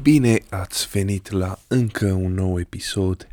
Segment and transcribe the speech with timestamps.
[0.00, 3.28] Bine ați venit la încă un nou episod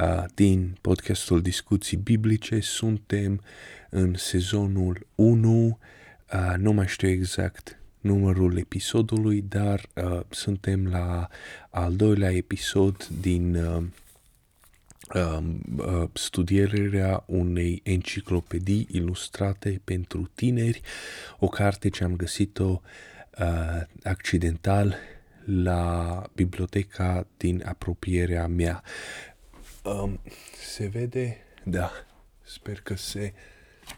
[0.00, 2.60] uh, din podcastul Discuții Biblice.
[2.60, 3.42] Suntem
[3.88, 5.78] în sezonul 1,
[6.32, 11.28] uh, nu mai știu exact numărul episodului, dar uh, suntem la
[11.70, 13.82] al doilea episod din uh,
[15.14, 20.80] uh, studierea unei enciclopedii ilustrate pentru tineri,
[21.38, 22.80] o carte ce am găsit-o
[23.38, 24.96] uh, accidental
[25.44, 28.82] la biblioteca din apropierea mea.
[29.82, 30.20] Um,
[30.72, 31.36] se vede?
[31.64, 31.90] Da.
[32.42, 33.32] Sper că se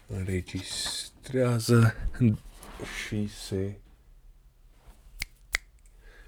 [0.07, 1.95] înregistrează
[3.05, 3.77] și se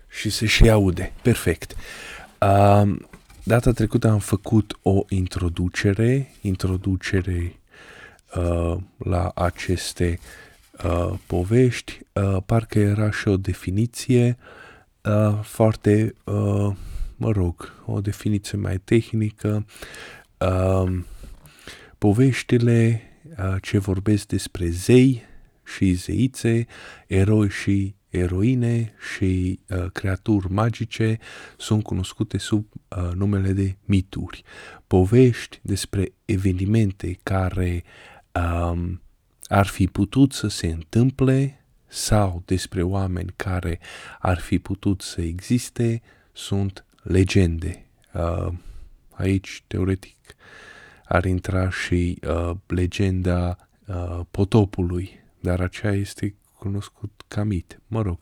[0.07, 1.13] și se și aude.
[1.21, 1.75] Perfect.
[2.39, 3.07] Um,
[3.43, 7.59] data trecută am făcut o introducere, introducere
[8.35, 10.19] uh, la aceste
[10.83, 11.99] uh, povești.
[12.13, 14.63] Uh, parcă era și o definiție uh,
[15.05, 16.75] uh, foarte, uh,
[17.15, 19.65] mă rog, o definiție mai tehnică.
[20.37, 20.99] Uh,
[21.97, 23.01] poveștile
[23.37, 25.23] uh, ce vorbesc despre zei
[25.63, 26.65] și zeițe,
[27.07, 31.17] eroi și eroine și uh, creaturi magice
[31.57, 34.43] sunt cunoscute sub uh, numele de mituri.
[34.87, 37.83] Povești despre evenimente care
[38.33, 39.01] um,
[39.47, 43.79] ar fi putut să se întâmple sau despre oameni care
[44.19, 47.85] ar fi putut să existe sunt legende.
[48.13, 48.53] Uh,
[49.11, 50.35] aici, teoretic,
[51.05, 58.19] ar intra și uh, legenda uh, potopului, dar aceea este cunoscut ca mit, mă rog.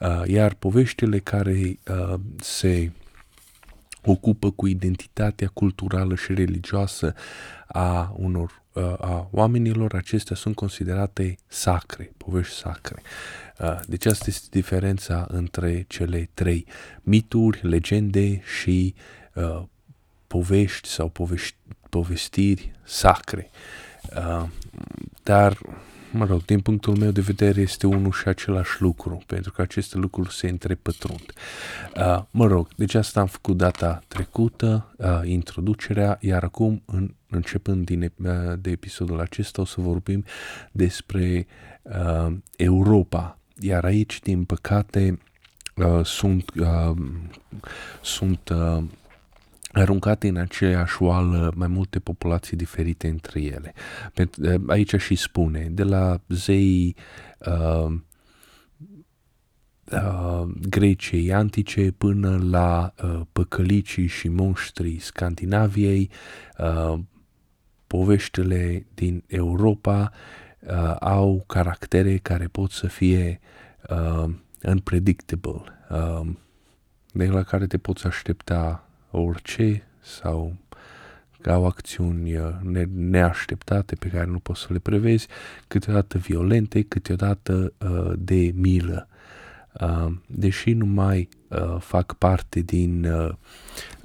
[0.00, 2.92] Uh, iar poveștile care uh, se
[4.04, 7.14] ocupă cu identitatea culturală și religioasă
[7.66, 8.62] a unor
[9.00, 13.02] a oamenilor, acestea sunt considerate sacre, povești sacre.
[13.86, 16.66] Deci asta este diferența între cele trei
[17.02, 18.94] mituri, legende și
[20.26, 21.56] povești sau povești,
[21.90, 23.50] povestiri sacre.
[25.22, 25.58] Dar
[26.18, 29.98] mă rog, din punctul meu de vedere este unul și același lucru, pentru că aceste
[29.98, 31.32] lucruri se întrepătrund.
[31.96, 37.84] Uh, mă rog, deci asta am făcut data trecută, uh, introducerea, iar acum, în, începând
[37.84, 38.30] din, uh,
[38.60, 40.24] de episodul acesta, o să vorbim
[40.72, 41.46] despre
[41.82, 43.38] uh, Europa.
[43.60, 45.18] Iar aici, din păcate,
[45.76, 46.96] uh, sunt, uh,
[48.02, 48.82] sunt uh,
[49.78, 53.74] aruncate în aceeași oală mai multe populații diferite între ele.
[54.66, 56.96] Aici și spune, de la zei
[57.38, 57.94] uh,
[59.92, 66.10] uh, Greciei antice până la uh, păcălicii și monștrii Scandinaviei,
[66.58, 66.98] uh,
[67.86, 70.12] poveștile din Europa
[70.60, 73.40] uh, au caractere care pot să fie
[73.90, 74.30] uh,
[74.62, 76.26] unpredictable, uh,
[77.12, 80.56] de la care te poți aștepta orice sau
[81.46, 85.26] au acțiuni uh, ne- neașteptate pe care nu poți să le prevezi,
[85.68, 89.08] câteodată violente, câteodată uh, de milă.
[89.80, 93.28] Uh, deși nu mai uh, fac parte din uh,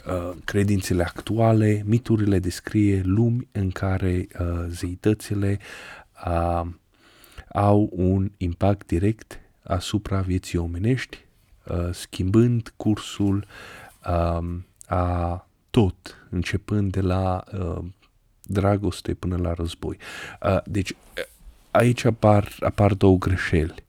[0.08, 5.60] uh, credințele actuale, miturile descrie lumi în care uh, zeitățile
[6.26, 6.62] uh,
[7.54, 11.26] au un impact direct asupra vieții omenești,
[11.66, 13.46] uh, schimbând cursul
[14.08, 14.56] uh,
[14.94, 17.86] a tot, începând de la uh,
[18.42, 19.98] dragoste până la război.
[20.44, 20.96] Uh, deci
[21.72, 23.86] aici apar, apar două greșeli.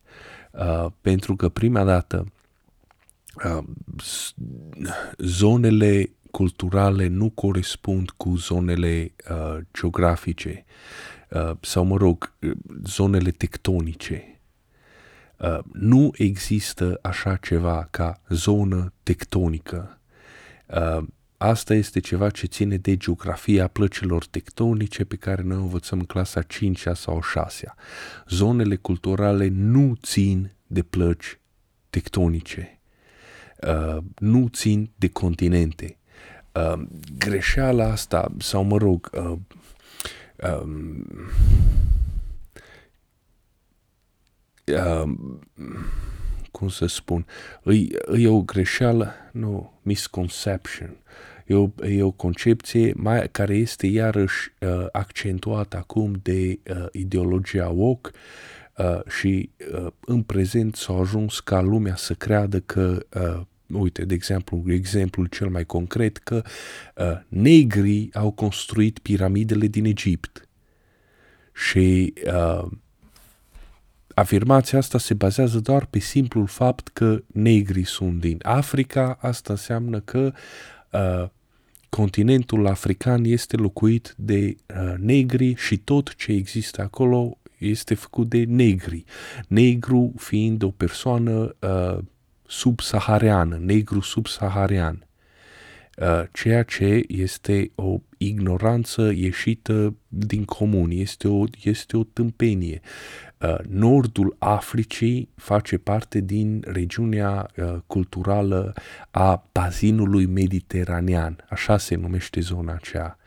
[0.50, 2.32] Uh, pentru că prima dată
[3.44, 3.64] uh,
[5.18, 10.64] zonele culturale nu corespund cu zonele uh, geografice
[11.30, 12.32] uh, sau, mă rog,
[12.84, 14.40] zonele tectonice.
[15.38, 20.03] Uh, nu există așa ceva ca zonă tectonică Uh,
[21.36, 26.42] asta este ceva ce ține de geografia plăcilor tectonice pe care noi învățăm în clasa
[26.42, 27.74] 5 sau 6
[28.28, 31.38] Zonele culturale nu țin de plăci
[31.90, 32.80] tectonice,
[33.62, 35.98] uh, nu țin de continente.
[36.52, 36.82] Uh,
[37.18, 39.38] greșeala asta, sau mă rog, uh,
[40.62, 41.06] um,
[44.66, 45.14] uh,
[46.50, 47.26] cum să spun,
[47.64, 50.96] e, e o greșeală, nu, misconception.
[51.46, 57.68] E o, e o concepție mai, care este iarăși uh, accentuată acum de uh, ideologia
[57.68, 58.10] woke
[58.76, 64.14] uh, și uh, în prezent s-a ajuns ca lumea să creadă că uh, uite, de
[64.14, 66.42] exemplu, exemplul cel mai concret, că
[66.96, 70.48] uh, negrii au construit piramidele din Egipt.
[71.54, 72.66] Și uh,
[74.14, 80.00] afirmația asta se bazează doar pe simplul fapt că negrii sunt din Africa, asta înseamnă
[80.00, 80.32] că
[80.92, 81.28] uh,
[81.88, 88.44] continentul african este locuit de uh, negri și tot ce există acolo este făcut de
[88.44, 89.04] negri.
[89.48, 91.98] Negru fiind o persoană uh,
[92.46, 95.06] subsahariană, negru subsaharian.
[95.96, 102.80] Uh, ceea ce este o ignoranță ieșită din comun, este o, este o tâmpenie.
[103.44, 108.72] Uh, nordul Africii face parte din regiunea uh, culturală
[109.10, 113.18] a bazinului mediteranean, așa se numește zona aceea.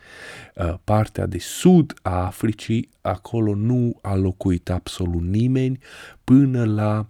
[0.83, 5.79] Partea de sud a Africii, acolo nu a locuit absolut nimeni
[6.23, 7.05] până la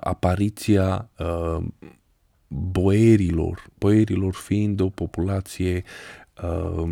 [0.00, 1.08] apariția
[2.48, 5.84] boierilor, boierilor fiind o populație
[6.42, 6.84] uh,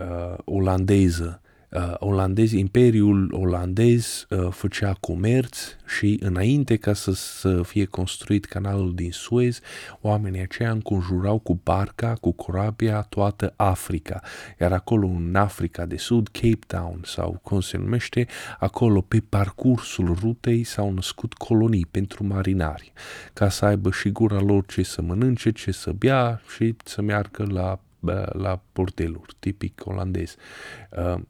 [0.00, 1.40] uh, olandeză
[1.74, 5.58] uh, olandezi, Imperiul olandez uh, făcea comerț
[5.98, 9.60] și înainte ca să, să fie construit canalul din Suez,
[10.00, 14.20] oamenii aceia înconjurau cu barca, cu corabia toată Africa.
[14.60, 18.26] Iar acolo în Africa de Sud, Cape Town sau cum se numește,
[18.58, 22.92] acolo pe parcursul rutei s-au născut colonii pentru marinari,
[23.32, 27.46] ca să aibă și gura lor ce să mănânce, ce să bea și să meargă
[27.48, 27.78] la
[28.32, 30.36] la bordeluri, tipic olandez.
[30.90, 31.20] Uh,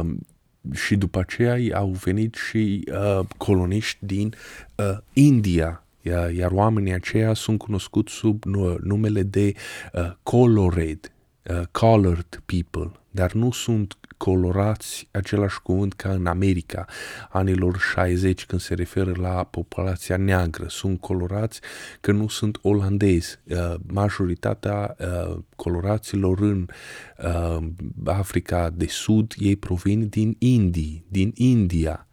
[0.00, 0.26] Um,
[0.72, 4.34] și după aceea au venit și uh, coloniști din
[4.74, 8.44] uh, India, iar, iar oamenii aceia sunt cunoscuți sub
[8.82, 9.52] numele de
[9.92, 11.12] uh, colored,
[11.50, 16.84] uh, colored people, dar nu sunt colorați același cuvânt ca în America,
[17.30, 20.66] anilor 60, când se referă la populația neagră.
[20.68, 21.60] Sunt colorați
[22.00, 23.38] că nu sunt olandezi.
[23.44, 26.66] Uh, majoritatea uh, coloraților în
[27.18, 27.66] uh,
[28.04, 32.06] Africa de Sud, ei provin din Indii, din India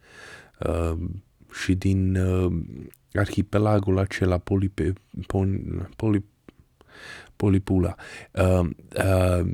[1.52, 2.18] și din
[3.12, 4.92] arhipelagul acela Polipe,
[5.26, 5.60] Pol,
[5.96, 6.24] Poli,
[7.36, 7.94] Polipula.
[8.32, 9.46] Uh, uh,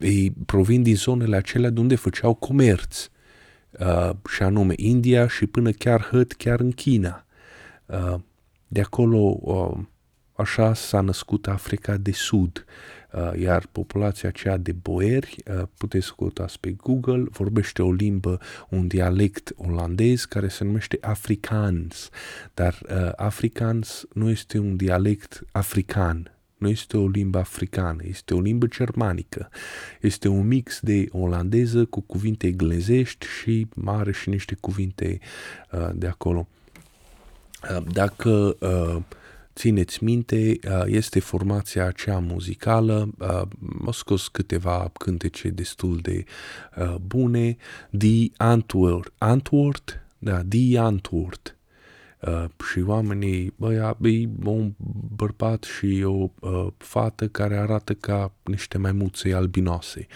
[0.00, 3.08] ei provin din zonele acelea de unde făceau comerț,
[3.70, 7.26] uh, și anume India și până chiar hăt chiar în China.
[7.86, 8.14] Uh,
[8.68, 9.78] de acolo uh,
[10.36, 12.64] așa s-a născut Africa de Sud,
[13.12, 18.86] uh, iar populația aceea de boieri, uh, puteți căutați pe Google, vorbește o limbă, un
[18.86, 22.08] dialect olandez care se numește Afrikaans,
[22.54, 26.33] dar uh, Afrikaans nu este un dialect african,
[26.64, 29.50] nu este o limbă africană, este o limbă germanică.
[30.00, 35.20] Este un mix de olandeză cu cuvinte englezești și mare și niște cuvinte
[35.72, 36.48] uh, de acolo.
[37.70, 39.02] Uh, dacă uh,
[39.54, 43.28] țineți minte, uh, este formația aceea muzicală, uh,
[43.84, 46.24] am scos câteva cântece destul de
[46.78, 47.56] uh, bune,
[47.98, 51.53] The Antwoord, Antwoord, da, The Antwoord,
[52.26, 54.72] Uh, și oamenii, băia, e un
[55.16, 60.06] bărbat și o uh, fată care arată ca niște maimuțe albinoase.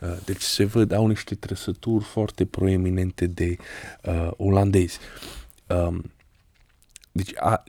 [0.00, 3.56] Uh, deci se văd, au niște trăsături foarte proeminente de
[4.04, 4.98] uh, olandezi.
[5.66, 6.12] Um,
[7.12, 7.64] deci a,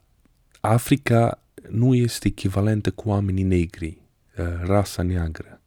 [0.59, 4.01] Africa nu este echivalentă cu oamenii negri,
[4.37, 5.58] uh, rasa neagră.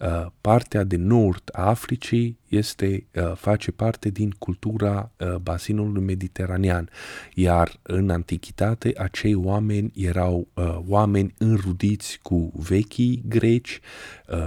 [0.00, 6.88] Uh, partea de nord a Africii este, uh, face parte din cultura uh, bazinului mediteranean,
[7.34, 10.48] iar în antichitate acei oameni erau
[10.88, 13.80] oameni înrudiți cu vechii greci,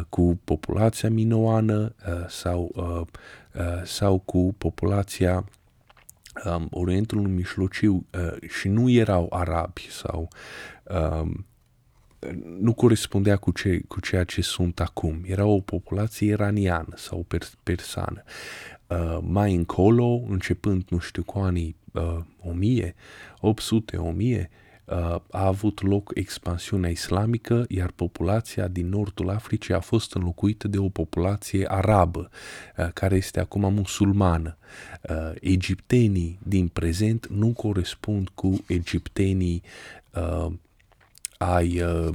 [0.10, 1.96] cu populația minoană
[2.28, 2.72] sau,
[3.84, 5.46] sau cu populația
[6.46, 8.06] um, Orientului Mijlociu
[8.48, 10.28] și nu erau arabi sau
[10.84, 11.46] um,
[12.60, 15.22] nu corespundea cu, ce, cu ceea ce sunt acum.
[15.26, 17.26] Era o populație iraniană sau
[17.64, 18.24] persană.
[18.88, 22.96] Uh, mai încolo, începând, nu știu, cu anii uh, 1000,
[23.40, 24.50] 800, 1000,
[24.86, 24.96] uh,
[25.32, 30.90] a avut loc expansiunea islamică, iar populația din nordul Africii a fost înlocuită de o
[30.90, 32.30] populație arabă,
[32.78, 34.58] uh, care este acum musulmană.
[35.10, 39.62] Uh, egiptenii din prezent nu corespund cu egiptenii
[40.14, 40.52] uh,
[41.38, 42.14] ai uh,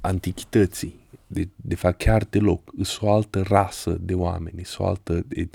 [0.00, 5.24] antichității, de, de fapt chiar deloc, sunt o altă rasă de oameni, sunt o altă
[5.26, 5.48] de,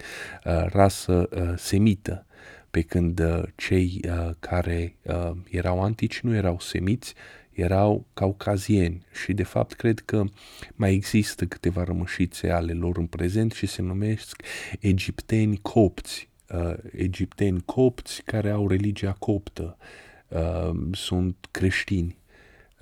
[0.46, 2.26] uh, rasă uh, semită,
[2.70, 7.14] pe când uh, cei uh, care uh, erau antici nu erau semiți,
[7.52, 9.06] erau caucazieni.
[9.24, 10.24] Și de fapt cred că
[10.76, 14.44] mai există câteva rămășițe ale lor în prezent și se numesc
[14.80, 19.78] egipteni copți, uh, egipteni copți care au religia coptă,
[20.28, 22.18] uh, sunt creștini.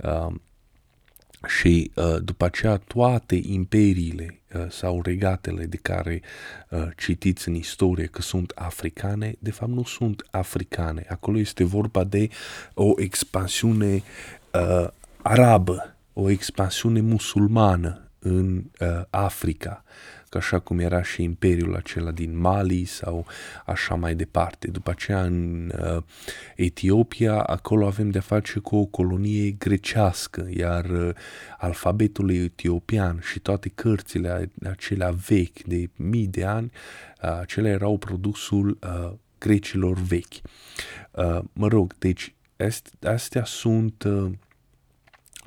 [0.04, 0.42] Um,
[1.48, 6.22] și uh, după aceea toate imperiile uh, sau regatele de care
[6.70, 11.06] uh, citiți în istorie că sunt africane, de fapt nu sunt africane.
[11.10, 12.30] Acolo este vorba de
[12.74, 14.04] o expansiune
[14.54, 14.88] uh,
[15.22, 19.84] arabă, o expansiune musulmană în uh, Africa
[20.36, 23.26] așa cum era și imperiul acela din Mali sau
[23.66, 24.68] așa mai departe.
[24.68, 26.04] După aceea în uh,
[26.56, 31.10] Etiopia, acolo avem de face cu o colonie grecească, iar uh,
[31.58, 36.72] alfabetul etiopian și toate cărțile acelea vechi de mii de ani,
[37.24, 40.34] uh, acelea erau produsul uh, grecilor vechi.
[41.12, 42.34] Uh, mă rog, deci
[43.04, 44.32] astea sunt uh,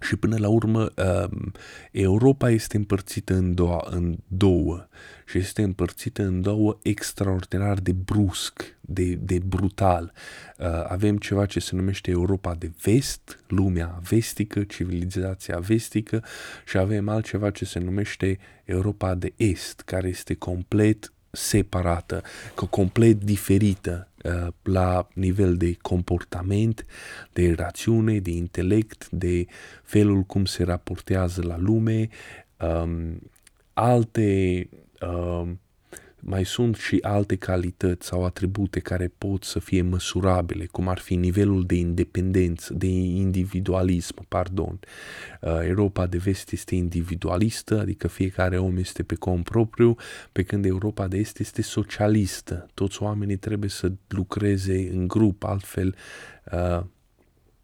[0.00, 0.92] și până la urmă,
[1.30, 1.52] um,
[1.90, 4.88] Europa este împărțită în două, în două
[5.26, 10.12] și este împărțită în două extraordinar de brusc, de, de brutal.
[10.58, 16.24] Uh, avem ceva ce se numește Europa de vest, lumea vestică, civilizația vestică
[16.66, 22.22] și avem altceva ce se numește Europa de est, care este complet separată,
[22.70, 24.17] complet diferită uh,
[24.62, 26.86] la nivel de comportament,
[27.32, 29.46] de rațiune, de intelect, de
[29.82, 32.08] felul cum se raportează la lume,
[32.60, 33.18] um,
[33.72, 34.68] alte
[35.00, 35.60] um,
[36.28, 41.14] mai sunt și alte calități sau atribute care pot să fie măsurabile, cum ar fi
[41.14, 44.78] nivelul de independență, de individualism, pardon.
[45.40, 49.96] Uh, Europa de vest este individualistă, adică fiecare om este pe cont propriu,
[50.32, 52.68] pe când Europa de est este socialistă.
[52.74, 55.94] Toți oamenii trebuie să lucreze în grup, altfel
[56.52, 56.84] uh,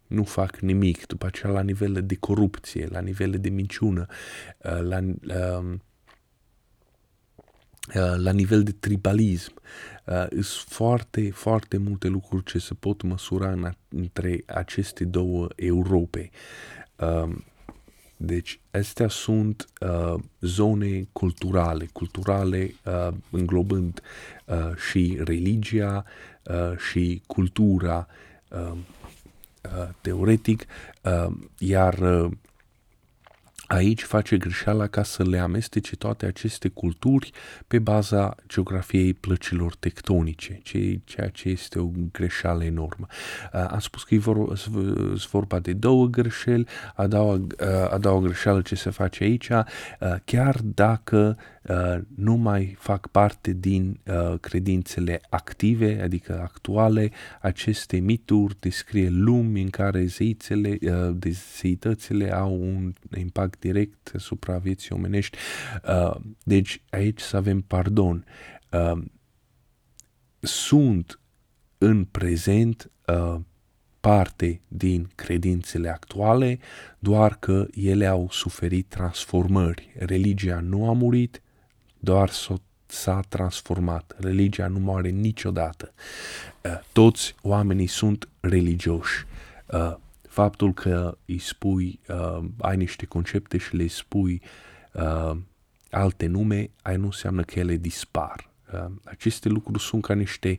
[0.07, 1.07] nu fac nimic.
[1.07, 4.05] După aceea la nivel de corupție, la nivel de minciună,
[4.57, 4.99] uh, la...
[4.99, 5.79] Uh, Uh,
[8.15, 9.53] la nivel de tribalism.
[10.05, 16.29] Uh, sunt foarte, foarte multe lucruri ce se pot măsura în, între aceste două Europe.
[16.95, 17.35] Uh,
[18.17, 24.01] deci, astea sunt uh, zone culturale, culturale uh, înglobând
[24.45, 26.05] uh, și religia
[26.43, 28.07] uh, și cultura
[28.49, 30.65] uh, uh, teoretic,
[31.03, 32.31] uh, iar uh,
[33.67, 37.31] Aici face greșeala ca să le amestece toate aceste culturi
[37.67, 40.59] pe baza geografiei plăcilor tectonice,
[41.03, 43.07] ceea ce este o greșeală enormă.
[43.51, 44.21] Am spus că e
[45.29, 47.39] vorba de două greșeli, a doua,
[47.89, 49.49] a doua greșeală ce se face aici,
[50.25, 51.37] chiar dacă
[52.15, 53.99] nu mai fac parte din
[54.41, 60.77] credințele active, adică actuale, aceste mituri descrie lumi în care zeițele,
[61.59, 65.37] zeitățile au un impact impact direct asupra vieții omenești.
[65.87, 68.25] Uh, deci aici să avem pardon.
[68.71, 69.01] Uh,
[70.39, 71.19] sunt
[71.77, 73.39] în prezent uh,
[73.99, 76.59] parte din credințele actuale,
[76.99, 79.93] doar că ele au suferit transformări.
[79.97, 81.41] Religia nu a murit,
[82.05, 82.29] doar
[82.85, 84.15] s-a transformat.
[84.19, 85.93] Religia nu moare niciodată.
[86.91, 89.25] Toți oamenii sunt religioși
[90.35, 94.41] faptul că îi spui, uh, ai niște concepte și le spui
[94.91, 95.37] uh,
[95.89, 98.49] alte nume, ai nu înseamnă că ele dispar.
[98.73, 100.57] Uh, aceste lucruri sunt ca niște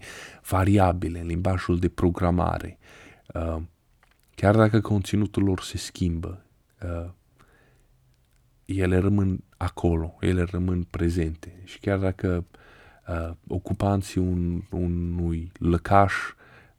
[0.49, 2.79] variabile în limbajul de programare.
[3.35, 3.57] Uh,
[4.35, 6.45] chiar dacă conținutul lor se schimbă,
[6.83, 7.11] uh,
[8.65, 11.53] ele rămân acolo, ele rămân prezente.
[11.65, 12.45] Și chiar dacă
[13.09, 16.13] uh, ocupanții un, unui lăcaș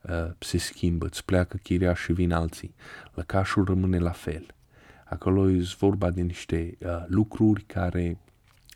[0.09, 2.75] Uh, se schimbă, îți pleacă chiria și vin alții.
[3.13, 4.45] Lăcașul rămâne la fel.
[5.05, 8.17] Acolo e vorba de niște uh, lucruri care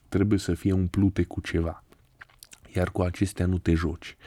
[0.09, 1.83] trebuie să fie umplute cu ceva.
[2.75, 4.17] Iar cu acestea nu te joci.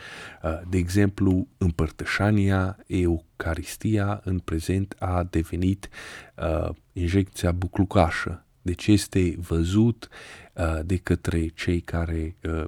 [0.42, 5.88] Uh, de exemplu, împărtășania, eucaristia în prezent a devenit
[6.36, 8.43] uh, injecția buclucașă.
[8.64, 10.08] Deci este văzut
[10.54, 12.64] uh, de către cei care uh,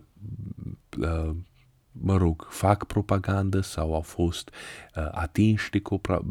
[0.98, 1.30] uh,
[1.92, 5.82] mă rog, fac propagandă sau au fost uh, atinși de,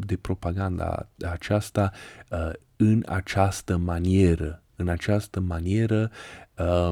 [0.05, 1.91] de propaganda aceasta
[2.29, 6.11] uh, în această manieră, în această manieră
[6.57, 6.89] uh,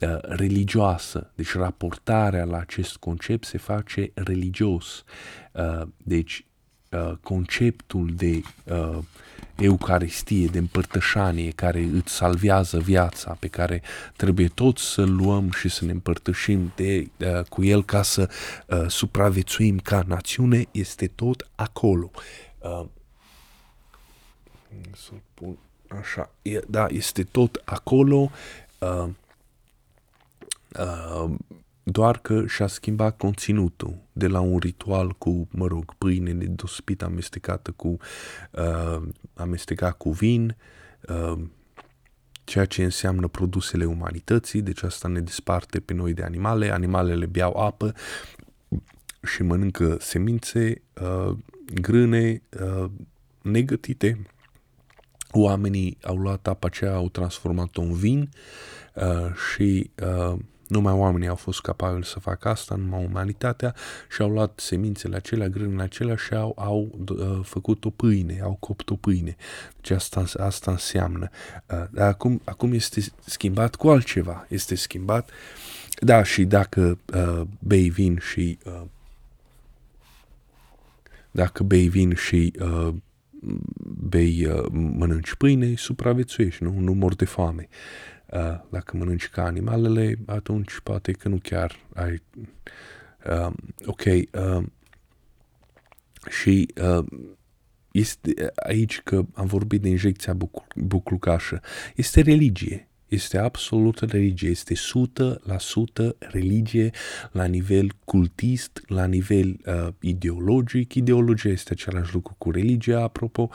[0.00, 1.30] uh, religioasă.
[1.34, 5.04] Deci raportarea la acest concept se face religios.
[5.52, 6.46] Uh, deci
[6.90, 8.98] uh, conceptul de uh,
[9.56, 13.82] Eucaristie, de împărtășanie care îți salvează viața, pe care
[14.16, 18.30] trebuie toți să luăm și să ne împărtășim de, uh, cu el ca să
[18.66, 22.10] uh, supraviețuim ca națiune, este tot acolo.
[22.58, 22.84] Uh,
[24.96, 25.56] să-l pun
[26.00, 28.30] așa, e, da, este tot acolo.
[28.78, 29.08] Uh,
[30.78, 31.30] uh,
[31.90, 37.02] doar că și-a schimbat conținutul de la un ritual cu, mă rog, pâine de dospit
[37.02, 37.96] amestecată cu,
[38.50, 39.02] uh,
[39.34, 40.56] amestecat cu vin,
[41.08, 41.38] uh,
[42.44, 47.56] ceea ce înseamnă produsele umanității, deci asta ne desparte pe noi de animale, animalele beau
[47.56, 47.94] apă
[49.22, 51.36] și mănâncă semințe, uh,
[51.74, 52.90] grâne, uh,
[53.42, 54.26] negătite.
[55.30, 58.28] Oamenii au luat apa aceea, au transformat-o în vin
[58.94, 63.74] uh, și uh, numai oamenii au fost capabili să facă asta, numai umanitatea,
[64.14, 68.56] și au luat semințele acelea, grânele acelea și au, au uh, făcut o pâine, au
[68.60, 69.36] copt o pâine.
[69.80, 71.28] Deci asta, asta înseamnă.
[71.70, 74.46] Uh, dar acum, acum este schimbat cu altceva.
[74.48, 75.30] Este schimbat,
[76.00, 78.82] da, și dacă uh, bei vin și uh,
[81.30, 82.94] dacă bei vin și uh,
[84.08, 87.68] bei, uh, mănânci pâine, supraviețuiești, nu, nu mor de foame.
[87.70, 88.15] Uh,
[88.70, 92.22] dacă mănânci ca animalele, atunci poate că nu chiar ai...
[93.30, 93.52] Uh,
[93.84, 94.64] ok, uh,
[96.30, 97.06] și uh,
[97.92, 101.60] este aici că am vorbit de injecția buc- buclucașă.
[101.94, 102.88] Este religie.
[103.16, 106.90] Este absolută religie, este 100% religie
[107.32, 110.94] la nivel cultist, la nivel uh, ideologic.
[110.94, 113.48] Ideologia este același lucru cu religia, apropo,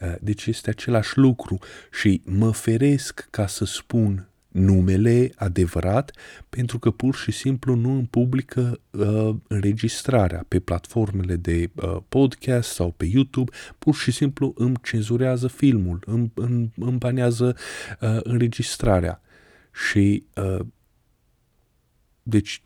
[0.00, 1.58] uh, deci este același lucru
[1.92, 6.12] și mă feresc ca să spun numele adevărat
[6.48, 12.72] pentru că pur și simplu nu îmi publică uh, înregistrarea pe platformele de uh, podcast
[12.72, 17.56] sau pe YouTube, pur și simplu îmi cenzurează filmul, îmi, îmi, îmi banează
[18.00, 19.20] uh, înregistrarea.
[19.72, 20.66] Și uh,
[22.22, 22.62] deci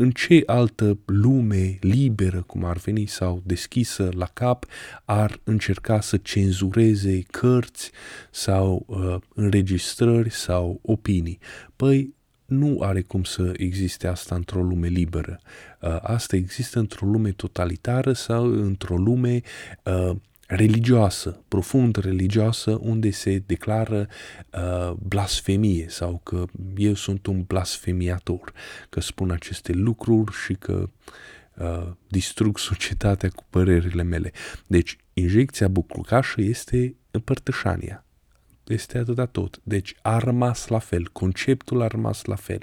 [0.00, 4.66] în ce altă lume liberă, cum ar veni, sau deschisă la cap,
[5.04, 7.90] ar încerca să cenzureze cărți
[8.30, 11.38] sau uh, înregistrări sau opinii?
[11.76, 12.14] Păi,
[12.46, 15.40] nu are cum să existe asta într-o lume liberă.
[15.80, 19.40] Uh, asta există într-o lume totalitară sau într-o lume
[19.84, 20.16] uh,
[20.50, 24.08] religioasă, profund religioasă, unde se declară
[24.52, 26.44] uh, blasfemie sau că
[26.76, 28.52] eu sunt un blasfemiator,
[28.88, 30.90] că spun aceste lucruri și că
[31.56, 34.32] uh, distrug societatea cu părerile mele.
[34.66, 38.04] Deci, injecția buclucașă este împărtășania.
[38.66, 39.60] Este atâta tot.
[39.62, 42.60] Deci a rămas la fel, conceptul a rămas la fel.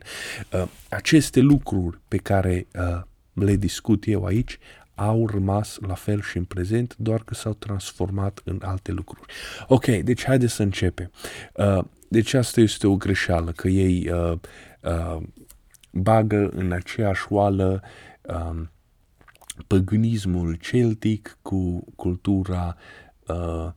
[0.52, 3.02] Uh, aceste lucruri pe care uh,
[3.34, 4.58] le discut eu aici
[4.98, 9.34] au rămas la fel și în prezent, doar că s-au transformat în alte lucruri.
[9.68, 11.12] Ok, deci haideți să începem.
[11.54, 14.38] Uh, deci asta este o greșeală, că ei uh,
[14.82, 15.24] uh,
[15.92, 17.84] bagă în aceeași oală
[18.22, 18.62] uh,
[19.68, 22.78] păgânismul celtic cu cultura
[23.28, 23.72] uh,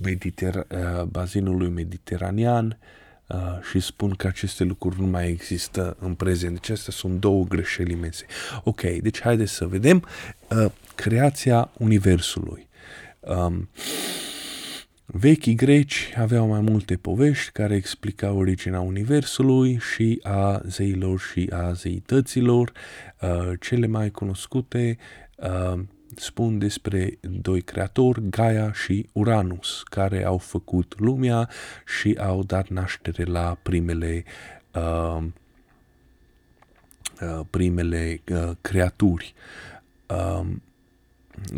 [0.00, 3.04] mediter- uh, bazinului mediteranean, uh,
[3.70, 6.52] și spun că aceste lucruri nu mai există în prezent.
[6.52, 8.26] Deci astea sunt două greșeli imense.
[8.64, 10.04] Ok, deci haideți să vedem
[10.50, 12.68] uh, creația Universului.
[13.20, 13.68] Um,
[15.08, 21.72] Vechii greci aveau mai multe povești care explicau originea Universului și a zeilor și a
[21.72, 22.72] zeităților.
[23.20, 24.98] Uh, cele mai cunoscute
[25.36, 25.80] uh,
[26.14, 31.48] spun despre doi creatori, Gaia și Uranus, care au făcut lumea
[31.86, 34.24] și au dat naștere la primele
[34.74, 35.24] uh,
[37.20, 39.34] uh, primele uh, creaturi.
[40.06, 40.46] Uh,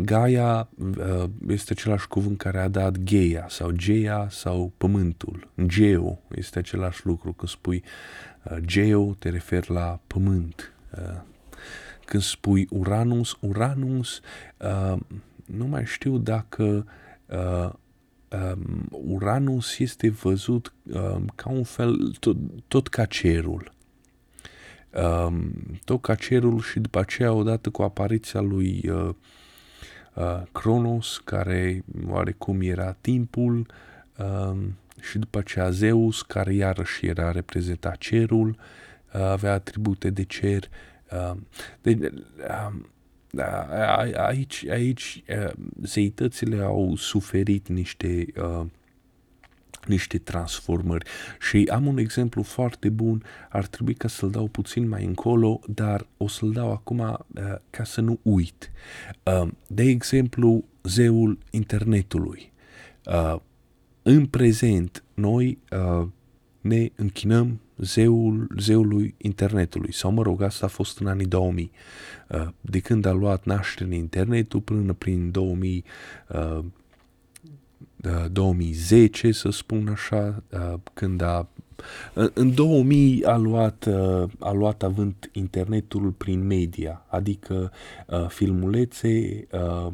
[0.01, 5.47] Gaia uh, este același cuvânt care a dat Geia sau Geia sau pământul.
[5.65, 7.33] Geo este același lucru.
[7.33, 7.83] Când spui
[8.43, 10.73] uh, Geo, te referi la pământ.
[10.97, 11.21] Uh,
[12.09, 14.21] când spui Uranus, Uranus,
[14.57, 14.99] uh,
[15.45, 16.85] nu mai știu dacă
[17.25, 17.69] uh,
[18.53, 23.71] um, Uranus este văzut uh, ca un fel, tot, tot ca cerul.
[25.25, 25.51] Um,
[25.85, 29.09] tot ca cerul și după aceea, odată cu apariția lui uh,
[30.13, 33.67] uh, Cronos, care oarecum era timpul,
[34.17, 34.57] uh,
[35.01, 38.57] și după aceea Zeus, care iarăși era reprezentat cerul,
[39.13, 40.69] uh, avea atribute de cer, uh,
[41.81, 42.13] de,
[44.15, 45.23] aici, aici
[45.81, 48.25] zeitățile au suferit niște
[49.87, 51.05] niște transformări
[51.39, 56.07] și am un exemplu foarte bun, ar trebui ca să-l dau puțin mai încolo, dar
[56.17, 58.71] o să-l dau acum uh, ca să nu uit.
[59.23, 62.51] Uh, de exemplu, zeul internetului.
[63.05, 63.35] Uh,
[64.01, 66.07] în prezent, noi uh,
[66.61, 71.71] ne închinăm zeul, zeului internetului, sau mă rog, asta a fost în anii 2000.
[72.27, 75.83] Uh, de când a luat naștere internetul până prin 2000,
[78.31, 80.43] 2010, uh, uh, să spun așa,
[80.93, 81.47] când a
[82.33, 83.89] în 2000 a luat,
[84.39, 87.71] a luat avânt internetul prin media, adică
[88.27, 89.47] filmulețe,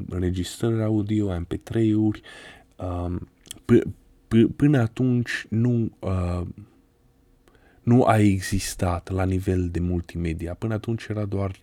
[0.10, 2.22] înregistrări audio, MP3-uri,
[3.66, 6.42] p- până atunci nu, uh,
[7.86, 10.54] nu a existat la nivel de multimedia.
[10.54, 11.56] Până atunci era doar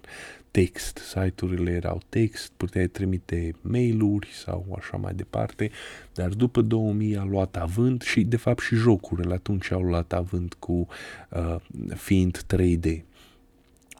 [0.50, 5.70] text, site-urile erau text, puteai trimite mail-uri sau așa mai departe,
[6.14, 10.54] dar după 2000 a luat avânt și de fapt și jocurile atunci au luat avânt
[10.54, 10.86] cu
[11.30, 11.56] uh,
[11.94, 13.00] fiind 3D.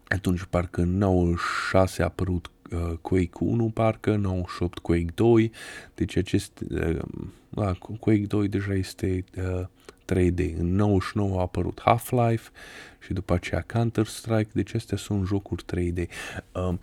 [0.09, 5.51] Atunci parcă în 96 a apărut uh, Quake 1, parcă 98 Quake 2,
[5.95, 6.99] deci acest uh,
[7.49, 9.67] la Quake 2 deja este uh,
[10.13, 10.59] 3D.
[10.59, 12.51] În 99 a apărut Half-Life
[12.99, 16.07] și după aceea Counter-Strike, deci astea sunt jocuri 3D.
[16.53, 16.75] Uh,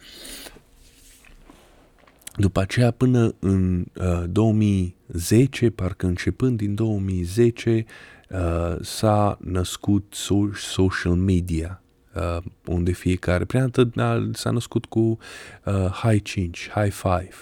[2.36, 7.86] după aceea, până în uh, 2010, parcă începând din 2010,
[8.30, 11.82] uh, s-a născut so- social media,
[12.16, 17.34] uh, unde fiecare, prima dată s-a născut cu uh, High 5, High 5,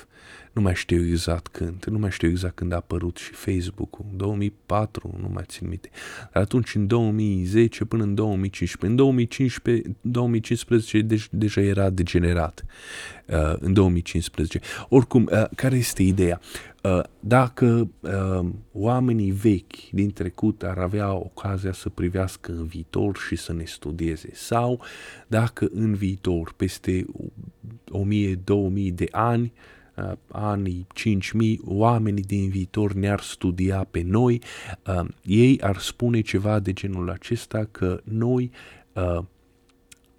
[0.57, 5.15] nu mai știu exact când, nu mai știu exact când a apărut și Facebook-ul, 2004,
[5.21, 5.89] nu mai țin minte.
[6.33, 12.65] Dar atunci, în 2010 până în 2015, în 2015, 2015 deci, deja era degenerat,
[13.25, 14.59] uh, în 2015.
[14.89, 16.39] Oricum, uh, care este ideea?
[16.83, 23.35] Uh, dacă uh, oamenii vechi din trecut ar avea ocazia să privească în viitor și
[23.35, 24.81] să ne studieze, sau
[25.27, 27.05] dacă în viitor, peste
[27.91, 29.75] 1000-2000 de ani, uh,
[30.31, 34.41] anii 5000, oamenii din viitor ne-ar studia pe noi,
[34.87, 38.51] uh, ei ar spune ceva de genul acesta că noi
[38.93, 39.19] uh,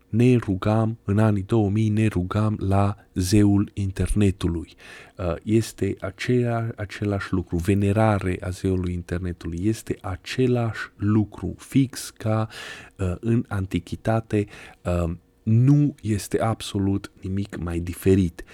[0.09, 4.75] ne rugam, în anii 2000 ne rugam la zeul internetului.
[5.17, 12.49] Uh, este aceea, același lucru, venerare a zeului internetului, este același lucru fix ca
[12.97, 14.47] uh, în antichitate,
[14.85, 15.11] uh,
[15.43, 18.45] nu este absolut nimic mai diferit.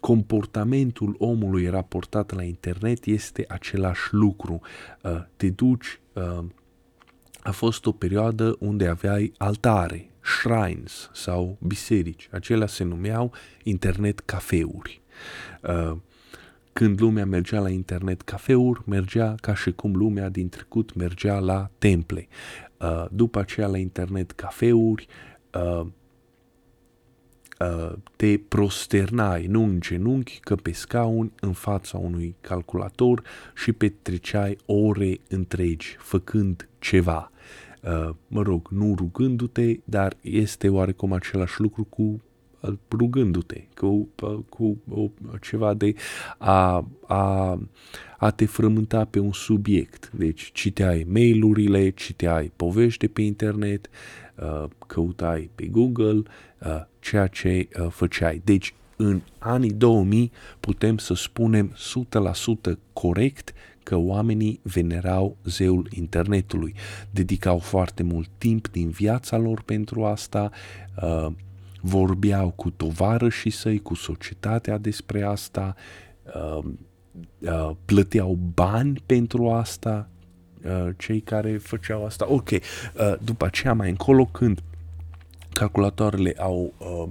[0.00, 4.60] Uh, comportamentul omului raportat la internet este același lucru.
[5.02, 6.44] Uh, te duci, uh,
[7.42, 12.28] a fost o perioadă unde aveai altare, shrines sau biserici.
[12.32, 13.32] Acelea se numeau
[13.62, 15.00] internet cafeuri.
[15.62, 15.96] Uh,
[16.72, 21.70] când lumea mergea la internet cafeuri, mergea ca și cum lumea din trecut mergea la
[21.78, 22.28] temple.
[23.10, 25.06] După aceea la internet cafeuri,
[25.54, 25.86] Uh,
[28.16, 33.22] te prosternai, nu în genunchi, că pe scaun, în fața unui calculator
[33.54, 37.30] și petreceai ore întregi făcând ceva.
[37.82, 42.22] Uh, mă rog, nu rugându-te, dar este oarecum același lucru cu
[42.60, 44.08] uh, rugându-te, cu,
[44.48, 45.94] cu cu ceva de
[46.38, 47.58] a, a,
[48.18, 50.10] a te frământa pe un subiect.
[50.12, 53.90] Deci citeai mail-urile, citeai povești de pe internet,
[54.86, 56.22] căutai pe Google,
[56.66, 58.40] Uh, ceea ce uh, făceai.
[58.44, 61.76] Deci, în anii 2000 putem să spunem
[62.72, 66.74] 100% corect că oamenii venerau zeul internetului,
[67.10, 70.50] dedicau foarte mult timp din viața lor pentru asta,
[71.02, 71.26] uh,
[71.80, 75.74] vorbeau cu tovarășii săi, cu societatea despre asta,
[76.34, 76.64] uh,
[77.38, 80.08] uh, plăteau bani pentru asta,
[80.64, 82.26] uh, cei care făceau asta.
[82.28, 82.60] Ok, uh,
[83.24, 84.62] după aceea mai încolo când
[85.60, 87.08] calculatoarele au, uh,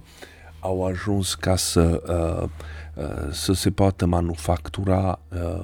[0.60, 2.50] au ajuns ca să, uh,
[3.04, 5.64] uh, să se poată manufactura uh,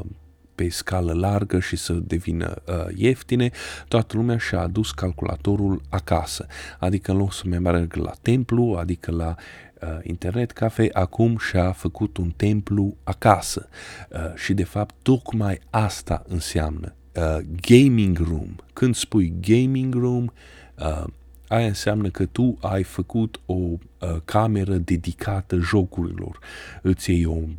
[0.56, 3.52] pe scală largă și să devină uh, ieftine,
[3.88, 6.46] toată lumea și-a adus calculatorul acasă.
[6.80, 9.36] Adică în loc să mai meargă la templu, adică la
[9.82, 13.68] uh, internet cafe, acum și-a făcut un templu acasă.
[14.10, 18.56] Uh, și de fapt tocmai asta înseamnă uh, gaming room.
[18.74, 20.32] Când spui gaming room,
[20.80, 21.04] uh,
[21.48, 23.78] aia înseamnă că tu ai făcut o uh,
[24.26, 26.40] cameră dedicată jocurilor.
[26.82, 27.54] Îți iei un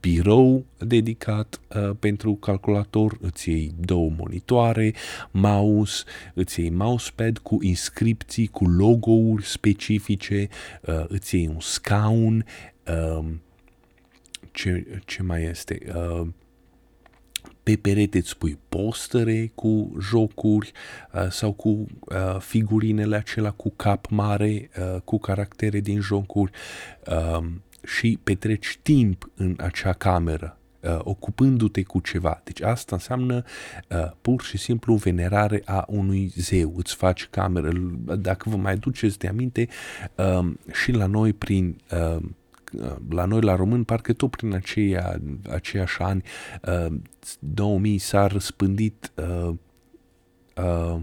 [0.00, 4.94] birou dedicat uh, pentru calculator, îți iei două monitoare,
[5.30, 10.48] mouse, îți iei mousepad cu inscripții, cu logo-uri specifice,
[10.86, 12.44] uh, îți iei un scaun,
[12.86, 13.24] uh,
[14.52, 15.78] ce, ce mai este?
[15.94, 16.26] Uh,
[17.62, 20.72] pe perete îți pui postere cu jocuri
[21.14, 26.50] uh, sau cu uh, figurinele acelea cu cap mare, uh, cu caractere din jocuri
[27.06, 27.44] uh,
[27.84, 32.40] și petreci timp în acea cameră uh, ocupându-te cu ceva.
[32.44, 33.44] Deci asta înseamnă
[33.88, 36.74] uh, pur și simplu venerare a unui zeu.
[36.76, 37.72] Îți faci cameră.
[38.18, 39.68] Dacă vă mai duceți de aminte,
[40.16, 42.22] uh, și la noi prin uh,
[43.10, 46.22] la noi, la român, parcă tot prin aceia, aceiași ani,
[46.62, 46.94] uh,
[47.38, 49.54] 2000 s-a răspândit uh,
[50.56, 51.00] uh,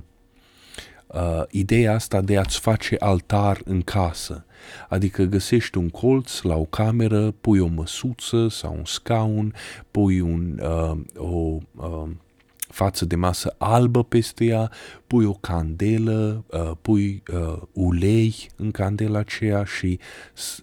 [1.07, 4.45] uh, ideea asta de a-ți face altar în casă.
[4.89, 9.53] Adică găsești un colț la o cameră, pui o măsuță sau un scaun,
[9.91, 12.09] pui un, uh, o, uh,
[12.69, 14.71] față de masă albă peste ea,
[15.07, 19.99] pui o candelă, uh, pui uh, ulei în candela aceea și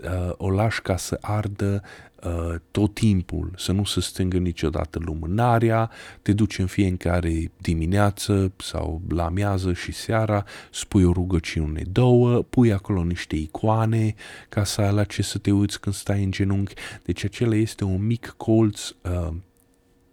[0.02, 1.82] uh, o lași ca să ardă
[2.22, 5.90] uh, tot timpul, să nu se stângă niciodată lumânarea,
[6.22, 12.72] te duci în fiecare dimineață sau la amiază și seara, spui o rugăciune două, pui
[12.72, 14.14] acolo niște icoane
[14.48, 16.74] ca să ai la ce să te uiți când stai în genunchi.
[17.04, 19.28] Deci acela este un mic colț uh,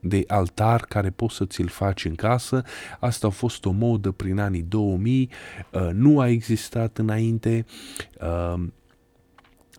[0.03, 2.63] de altar care poți să ți-l faci în casă.
[2.99, 5.29] Asta a fost o modă prin anii 2000,
[5.71, 7.65] uh, nu a existat înainte.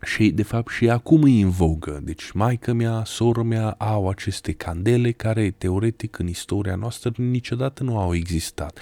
[0.05, 2.01] Uh, și, de fapt, și acum e în vogă.
[2.03, 7.99] Deci, maica mea, sora mea au aceste candele care, teoretic, în istoria noastră niciodată nu
[7.99, 8.79] au existat.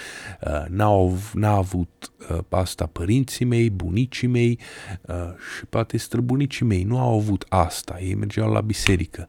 [0.46, 4.58] Uh, n-au, n-au avut uh, asta părinții mei, bunicii mei
[5.00, 5.14] uh,
[5.56, 6.82] și poate străbunicii mei.
[6.82, 7.98] Nu au avut asta.
[8.00, 9.28] Ei mergeau la biserică.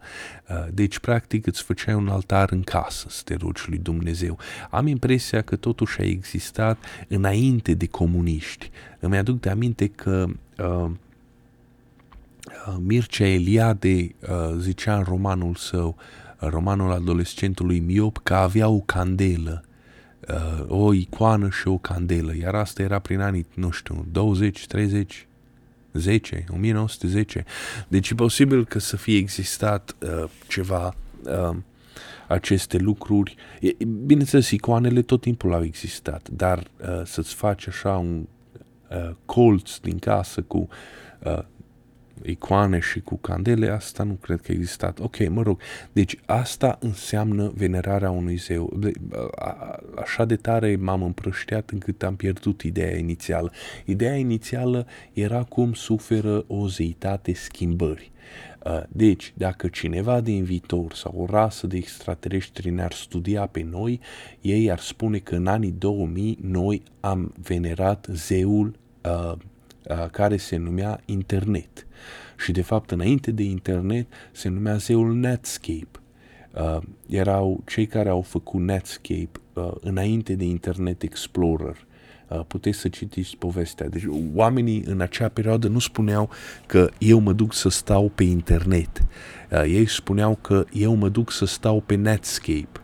[0.50, 4.38] Uh, deci, practic, îți făceai un altar în casă să te rogi lui Dumnezeu.
[4.70, 6.78] Am impresia că totuși a existat
[7.08, 8.72] înainte de comuniști.
[9.00, 10.92] Îmi aduc de aminte că uh, Uh,
[12.80, 15.96] Mircea Eliade uh, zicea în romanul său,
[16.40, 19.64] uh, romanul adolescentului miop, că avea o candelă,
[20.68, 25.28] o icoană și o candelă, iar asta era prin anii, nu știu, 20, 30,
[25.94, 27.46] 10, 1910.
[27.88, 31.56] Deci e posibil că să fie existat uh, ceva uh,
[32.28, 33.36] aceste lucruri.
[34.06, 38.28] Bineînțeles, icoanele tot timpul au existat, dar uh, să-ți faci așa un
[38.90, 40.68] uh, colț din casă cu
[41.24, 41.40] uh,
[42.26, 45.00] icoane și cu candele, asta nu cred că a existat.
[45.00, 48.80] Ok, mă rog, deci asta înseamnă venerarea unui zeu.
[49.96, 53.52] Așa de tare m-am împrășteat încât am pierdut ideea inițială.
[53.86, 58.12] Ideea inițială era cum suferă o zeitate schimbări.
[58.88, 64.00] Deci, dacă cineva din viitor sau o rasă de extraterestri ne-ar studia pe noi,
[64.42, 69.34] ei ar spune că în anii 2000 noi am venerat zeul uh, Uh,
[70.12, 71.88] care se numea Internet.
[72.38, 75.88] Și de fapt, înainte de Internet, se numea zeul Netscape.
[76.54, 81.86] Uh, erau cei care au făcut Netscape uh, înainte de Internet Explorer.
[82.28, 83.88] Uh, puteți să citiți povestea.
[83.88, 86.30] Deci oamenii în acea perioadă nu spuneau
[86.66, 89.04] că eu mă duc să stau pe internet.
[89.52, 92.83] Uh, ei spuneau că eu mă duc să stau pe Netscape.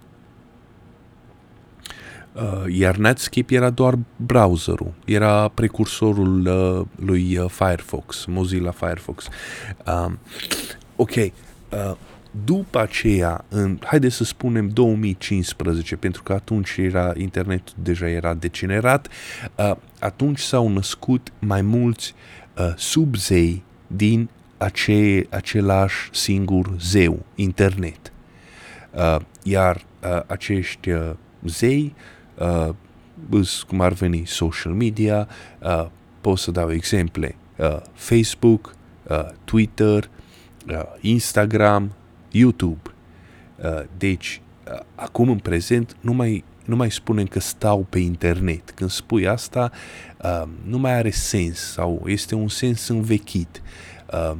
[2.41, 9.27] Uh, iar Netscape era doar browserul, era precursorul uh, lui uh, Firefox, Mozilla Firefox.
[9.85, 10.11] Uh,
[10.95, 11.31] ok, uh,
[12.43, 19.07] după aceea, în, haideți să spunem 2015, pentru că atunci era internetul deja era degenerat,
[19.55, 22.13] uh, atunci s-au născut mai mulți
[22.57, 28.11] uh, subzei din ace, același singur zeu, internet.
[28.91, 31.11] Uh, iar uh, acești uh,
[31.43, 31.95] zei
[32.39, 32.69] uh,
[33.67, 35.27] cum ar veni social media,
[35.61, 35.85] uh,
[36.21, 38.75] pot să dau exemple, uh, Facebook,
[39.09, 40.09] uh, Twitter,
[40.69, 41.91] uh, Instagram,
[42.31, 42.81] YouTube.
[43.63, 48.71] Uh, deci, uh, acum în prezent, nu mai, nu mai spunem că stau pe internet.
[48.71, 49.71] Când spui asta,
[50.23, 53.61] uh, nu mai are sens sau este un sens învechit.
[54.13, 54.37] Uh,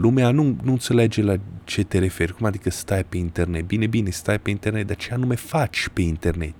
[0.00, 3.64] lumea nu, nu înțelege la ce te referi, cum adică stai pe internet.
[3.64, 6.54] Bine, bine, stai pe internet, dar ce anume faci pe internet?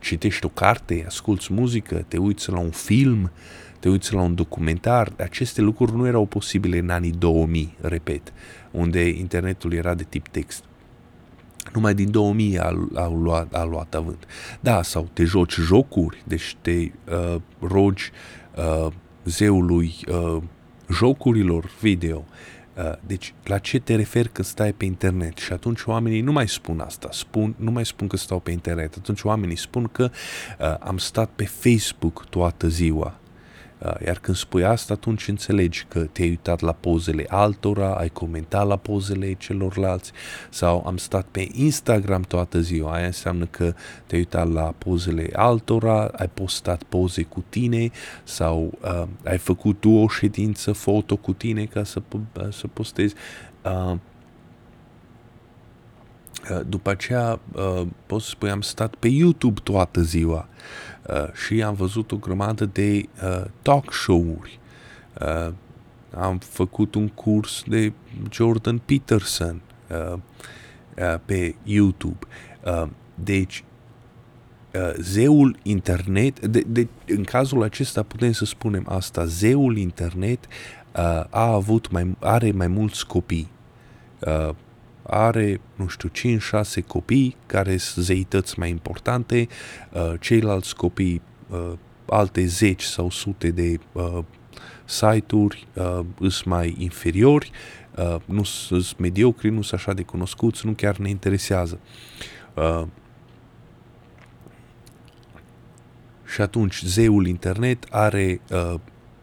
[0.00, 3.30] Citești o carte, asculți muzică, te uiți la un film,
[3.80, 5.12] te uiți la un documentar.
[5.18, 8.32] Aceste lucruri nu erau posibile în anii 2000, repet,
[8.70, 10.64] unde internetul era de tip text.
[11.74, 14.26] Numai din 2000 a, a, luat, a luat avânt.
[14.60, 18.10] Da, sau te joci jocuri, deci te uh, rogi
[18.56, 18.92] uh,
[19.24, 20.42] zeului uh,
[20.92, 22.24] jocurilor video.
[22.76, 25.36] Uh, deci, la ce te referi când stai pe internet?
[25.36, 28.94] Și atunci oamenii nu mai spun asta, spun, nu mai spun că stau pe internet.
[28.98, 30.10] Atunci oamenii spun că
[30.60, 33.19] uh, am stat pe Facebook toată ziua.
[33.84, 38.66] Uh, iar când spui asta, atunci înțelegi că te-ai uitat la pozele altora, ai comentat
[38.66, 40.12] la pozele celorlalți
[40.50, 42.92] sau am stat pe Instagram toată ziua.
[42.92, 43.74] Aia înseamnă că
[44.06, 47.90] te-ai uitat la pozele altora, ai postat poze cu tine
[48.24, 53.14] sau uh, ai făcut tu o ședință foto cu tine ca să, uh, să postezi.
[53.64, 53.92] Uh,
[56.50, 60.48] uh, după aceea, uh, pot să spui, am stat pe YouTube toată ziua.
[61.10, 64.58] Uh, și am văzut o grămadă de uh, talk show-uri.
[65.20, 65.52] Uh,
[66.14, 67.92] am făcut un curs de
[68.30, 72.26] Jordan Peterson uh, uh, pe YouTube.
[72.64, 73.64] Uh, deci,
[74.74, 81.24] uh, zeul internet, de, de, în cazul acesta putem să spunem asta, zeul internet uh,
[81.30, 83.50] a avut mai, are mai mulți copii.
[85.10, 86.10] Uh, are, nu știu,
[86.82, 89.48] 5-6 copii care sunt zeități mai importante,
[89.92, 91.72] uh, ceilalți copii uh,
[92.06, 94.18] alte zeci sau sute de uh,
[94.84, 97.50] site-uri uh, sunt mai inferiori,
[97.96, 101.78] uh, nu sunt mediocri, nu sunt așa de cunoscuți, nu chiar ne interesează.
[102.54, 102.82] Uh,
[106.34, 108.74] și atunci zeul internet are, uh,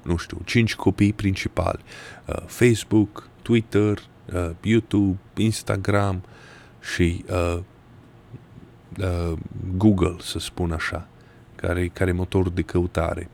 [0.03, 1.83] nu știu, cinci copii principali.
[2.25, 3.99] Uh, Facebook, Twitter,
[4.33, 6.23] uh, YouTube, Instagram
[6.93, 7.59] și uh,
[8.99, 9.37] uh,
[9.77, 11.07] Google, să spun așa
[11.57, 13.29] care, care e motorul de căutare.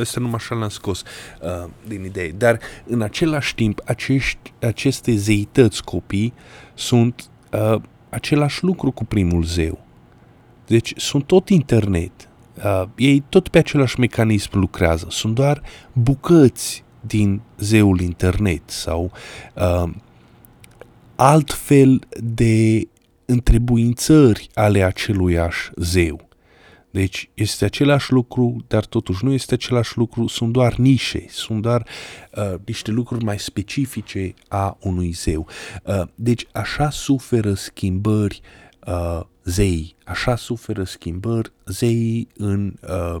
[0.00, 1.02] Asta numai așa l-am scos
[1.42, 2.30] uh, din idee.
[2.30, 6.32] Dar în același timp, acești, aceste zeități copii
[6.74, 9.84] sunt uh, același lucru cu primul zeu.
[10.66, 12.28] Deci sunt tot internet.
[12.64, 15.06] Uh, ei tot pe același mecanism lucrează.
[15.10, 19.10] Sunt doar bucăți din zeul internet sau
[19.54, 19.90] uh,
[21.16, 22.88] altfel de
[23.24, 26.28] întrebuințări ale aceluiași zeu.
[26.90, 31.86] Deci este același lucru, dar totuși nu este același lucru, sunt doar nișe, sunt doar
[32.36, 35.46] uh, niște lucruri mai specifice a unui zeu.
[35.82, 38.40] Uh, deci așa suferă schimbări
[38.86, 42.74] uh, zei, așa suferă schimbări zei în...
[42.88, 43.20] Uh,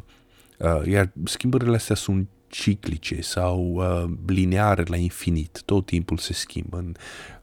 [0.58, 6.76] uh, iar schimbările astea sunt ciclice sau uh, lineare la infinit, tot timpul se schimbă
[6.76, 6.94] în,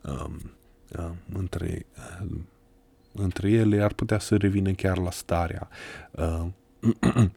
[0.02, 0.30] uh,
[0.98, 1.86] uh, între...
[2.22, 2.38] Uh,
[3.16, 5.68] între ele ar putea să revină chiar la starea
[6.12, 6.46] uh,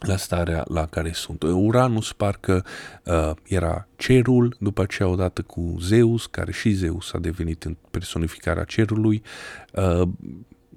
[0.00, 1.42] la starea la care sunt.
[1.42, 2.64] Uranus parcă
[3.04, 8.64] uh, era cerul, după aceea odată cu Zeus, care și Zeus a devenit în personificarea
[8.64, 9.22] cerului,
[9.72, 10.08] uh,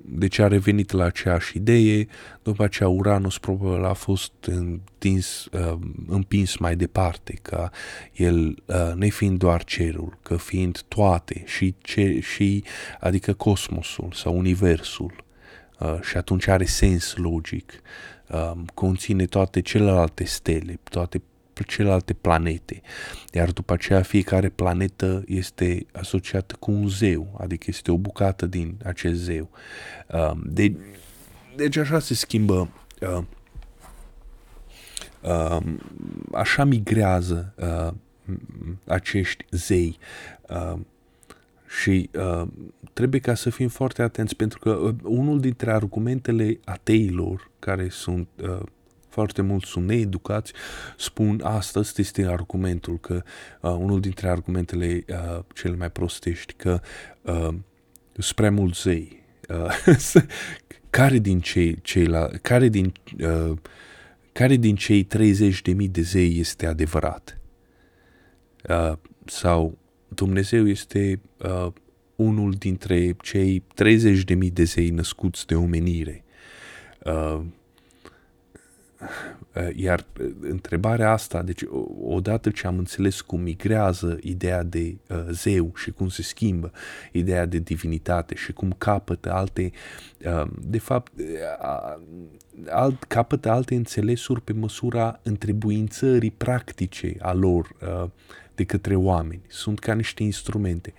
[0.06, 2.08] deci a revenit la aceeași idee,
[2.42, 7.70] după aceea Uranus probabil a fost întins, uh, împins mai departe, ca
[8.14, 12.64] el uh, nefiind doar cerul, că fiind toate și, ce, și
[13.00, 15.14] adică cosmosul sau universul
[15.80, 17.82] uh, și atunci are sens logic,
[18.28, 21.22] uh, conține toate celelalte stele, toate
[21.62, 22.82] celelalte planete.
[23.32, 28.78] Iar după aceea fiecare planetă este asociată cu un zeu, adică este o bucată din
[28.84, 29.50] acest zeu.
[30.08, 30.76] Um, de,
[31.56, 32.70] deci așa se schimbă,
[33.02, 33.24] uh,
[35.22, 35.82] um,
[36.34, 37.94] așa migrează uh,
[38.86, 39.98] acești zei.
[40.50, 40.80] Uh,
[41.82, 42.48] și uh,
[42.94, 48.28] trebuie ca să fim foarte atenți pentru că uh, unul dintre argumentele ateilor care sunt
[48.42, 48.60] uh,
[49.14, 50.54] foarte mulți sunt needucați,
[50.98, 53.24] spun asta, ăsta este argumentul, că
[53.62, 56.80] uh, unul dintre argumentele uh, cele mai prostești, că
[57.22, 57.54] uh,
[58.14, 59.24] sunt prea mulți zei.
[59.50, 60.24] Uh,
[60.90, 63.58] care din cei, cei la, care din, uh,
[64.32, 67.40] care din cei 30.000 de zei este adevărat?
[68.70, 68.94] Uh,
[69.26, 71.68] sau Dumnezeu este uh,
[72.16, 76.24] unul dintre cei 30.000 de zei născuți de omenire.
[76.24, 76.24] Uh,
[77.04, 77.42] Eh,
[79.76, 81.62] iar eh, întrebarea asta, deci
[82.02, 86.72] odată ce am înțeles cum migrează ideea de uh, zeu și cum se schimbă
[87.12, 89.72] ideea de divinitate și cum capătă alte,
[90.26, 91.96] uh, de fapt, uh,
[92.70, 98.10] alt, capătă alte înțelesuri pe măsura întrebuințării practice a lor uh,
[98.56, 99.42] de către oameni.
[99.48, 100.94] Sunt ca niște instrumente.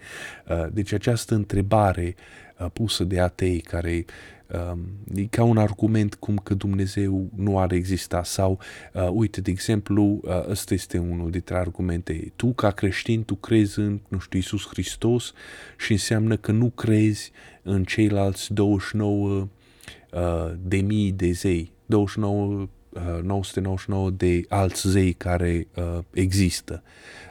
[0.49, 4.05] Uh, deci această întrebare uh, pusă de atei care
[4.71, 4.79] Um,
[5.15, 8.59] e ca un argument cum că Dumnezeu nu ar exista sau,
[8.93, 12.33] uh, uite, de exemplu, uh, ăsta este unul dintre argumente.
[12.37, 15.33] Tu, ca creștin, tu crezi în, nu știu, Iisus Hristos
[15.79, 19.49] și înseamnă că nu crezi în ceilalți 29
[20.13, 26.83] uh, de mii de zei, 29 uh, 999 de alți zei care uh, există.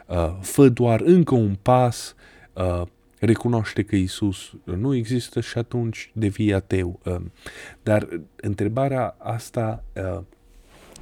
[0.07, 2.15] Uh, fă doar încă un pas
[2.53, 2.81] uh,
[3.25, 6.99] recunoaște că Isus nu există și atunci devii ateu.
[7.05, 7.31] Um,
[7.83, 10.21] dar întrebarea asta uh,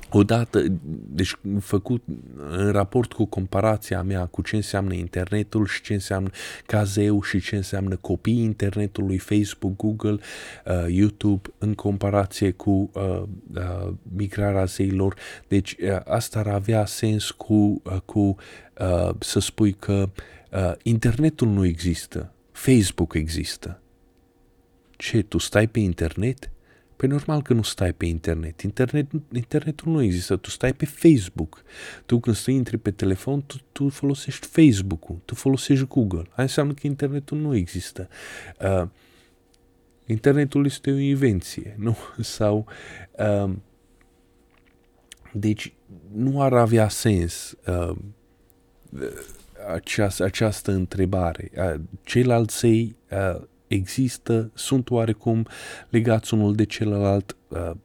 [0.09, 0.63] odată,
[1.07, 2.03] deci făcut
[2.49, 6.29] în raport cu comparația mea cu ce înseamnă internetul și ce înseamnă
[6.65, 10.19] cazeu și ce înseamnă copiii internetului, Facebook, Google,
[10.65, 13.23] uh, YouTube, în comparație cu uh,
[13.55, 15.15] uh, migrarea zeilor.
[15.47, 18.35] Deci uh, asta ar avea sens cu, uh, cu
[18.79, 20.09] uh, să spui că uh,
[20.83, 23.81] internetul nu există, Facebook există.
[24.97, 26.51] Ce, tu stai pe internet?
[26.95, 28.61] Păi normal că nu stai pe internet.
[28.61, 29.11] internet.
[29.33, 31.63] Internetul nu există, tu stai pe Facebook.
[32.05, 36.19] Tu când stai intri pe telefon, tu, tu folosești Facebook-ul, tu folosești Google.
[36.19, 38.07] Aia înseamnă că internetul nu există.
[38.61, 38.87] Uh,
[40.05, 41.97] internetul este o invenție, nu?
[42.19, 42.65] Sau...
[43.17, 43.53] Uh,
[45.33, 45.73] deci
[46.13, 47.95] nu ar avea sens uh,
[49.73, 51.51] această, această întrebare.
[52.03, 52.95] Ceilalți zei
[53.67, 55.47] există, sunt oarecum
[55.89, 57.35] legați unul de celălalt,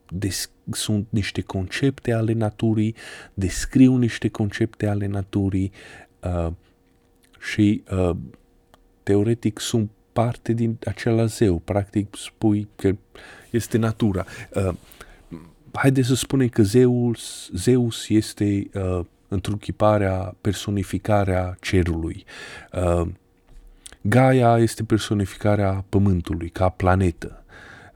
[0.08, 2.94] des, sunt niște concepte ale naturii,
[3.34, 5.72] descriu niște concepte ale naturii
[7.38, 7.82] și
[9.02, 11.58] teoretic sunt parte din acela zeu.
[11.58, 12.96] Practic spui că
[13.50, 14.24] este natura.
[14.54, 14.74] Uh,
[15.72, 22.24] haideți să spunem că Zeus, Zeus este uh, întruchiparea, personificarea cerului.
[22.72, 23.08] Uh,
[24.00, 27.44] Gaia este personificarea pământului ca planetă.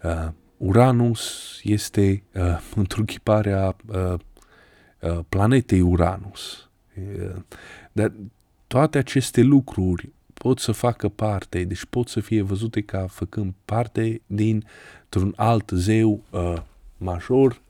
[0.03, 4.15] Uh, Uranus este uh, întruchiparea uh,
[5.01, 6.69] uh, planetei Uranus.
[6.97, 7.37] Uh,
[7.93, 8.13] dar
[8.67, 14.21] toate aceste lucruri pot să facă parte, deci pot să fie văzute ca făcând parte
[14.27, 16.55] dintr-un alt zeu uh,
[16.97, 17.61] major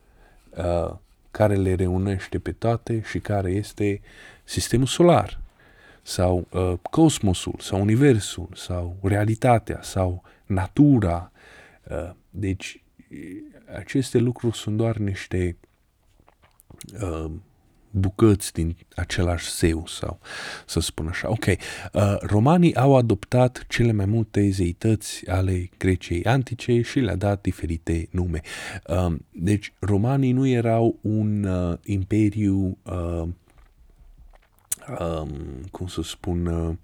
[0.50, 0.90] uh,
[1.30, 4.00] care le reunește pe toate și care este
[4.44, 5.40] sistemul solar
[6.02, 11.32] sau uh, cosmosul sau universul sau realitatea sau natura.
[11.90, 12.82] Uh, deci
[13.76, 15.56] aceste lucruri sunt doar niște
[17.02, 17.30] uh,
[17.90, 20.20] bucăți din același zeu sau
[20.66, 21.30] să spun așa.
[21.30, 27.40] Ok, uh, romanii au adoptat cele mai multe zeități ale Greciei antice și le-a dat
[27.40, 28.40] diferite nume.
[28.86, 33.22] Uh, deci romanii nu erau un uh, imperiu, uh,
[34.98, 35.30] um,
[35.70, 36.74] cum să spun, uh,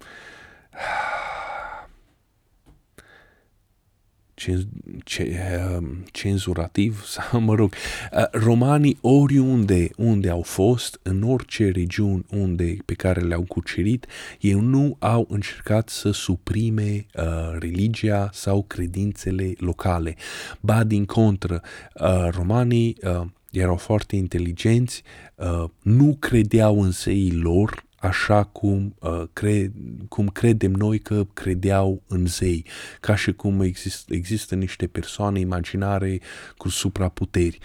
[6.11, 7.73] cenzurativ, sau mă rog,
[8.11, 14.05] uh, romanii oriunde unde au fost, în orice regiuni unde, pe care le-au cucerit,
[14.39, 17.23] ei nu au încercat să suprime uh,
[17.59, 20.15] religia sau credințele locale.
[20.59, 21.61] Ba din contră,
[21.93, 25.03] uh, romanii uh, erau foarte inteligenți,
[25.35, 29.71] uh, nu credeau în seii lor, așa cum, uh, cre,
[30.09, 32.65] cum credem noi că credeau în zei,
[32.99, 36.19] ca și cum exist, există niște persoane imaginare
[36.57, 37.59] cu supraputeri.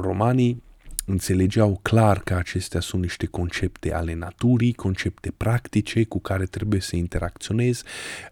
[0.00, 0.62] Romanii
[1.04, 6.96] înțelegeau clar că acestea sunt niște concepte ale naturii, concepte practice cu care trebuie să
[6.96, 7.84] interacționezi,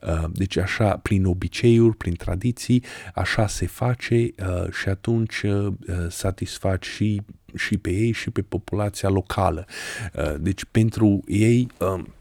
[0.03, 2.85] uh, deci așa, prin obiceiuri, prin tradiții,
[3.15, 5.73] așa se face uh, și atunci uh,
[6.09, 7.23] satisfaci și
[7.57, 9.67] și pe ei și pe populația locală.
[10.15, 12.15] Uh, deci pentru ei um,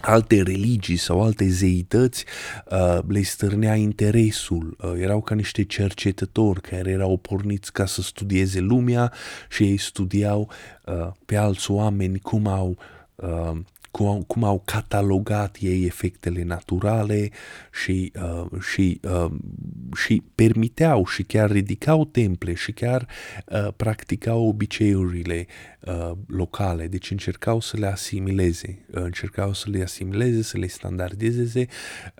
[0.00, 2.24] alte religii sau alte zeități
[2.70, 4.76] uh, le stârnea interesul.
[4.80, 9.12] Uh, erau ca niște cercetători care erau porniți ca să studieze lumea
[9.48, 10.50] și ei studiau
[11.26, 12.78] pe alți oameni cum au
[13.90, 17.30] cum, cum au catalogat ei efectele naturale
[17.72, 19.30] și, uh, și, uh,
[19.96, 23.08] și permiteau și chiar ridicau temple și chiar
[23.46, 25.46] uh, practicau obiceiurile
[25.80, 31.66] uh, locale, deci încercau să le asimileze, uh, încercau să le asimileze, să le standardizeze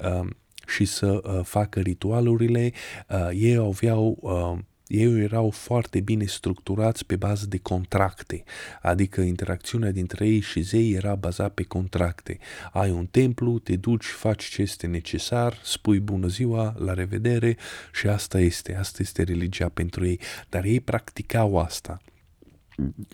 [0.03, 0.27] uh,
[0.67, 2.73] și să uh, facă ritualurile.
[3.09, 4.59] Uh, ei aveau uh,
[4.89, 8.45] ei erau foarte bine structurați pe bază de contracte,
[8.83, 12.39] adică interacțiunea dintre ei și zei era bazată pe contracte.
[12.73, 17.57] Ai un templu, te duci, faci ce este necesar, spui bună ziua, la revedere
[17.93, 20.21] și asta este, asta este religia pentru ei.
[20.49, 22.01] Dar ei practicau asta.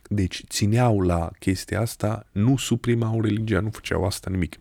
[0.08, 4.58] Deci țineau la chestia asta, nu suprimau religia, nu făceau asta nimic.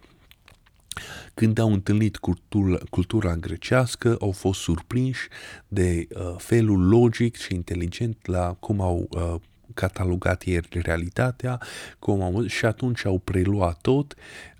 [1.33, 5.27] Când au întâlnit cultura, cultura grecească, au fost surprinși
[5.67, 9.35] de uh, felul logic și inteligent la cum au uh,
[9.73, 11.61] catalogat ei realitatea,
[11.99, 14.15] cum au, și atunci au preluat tot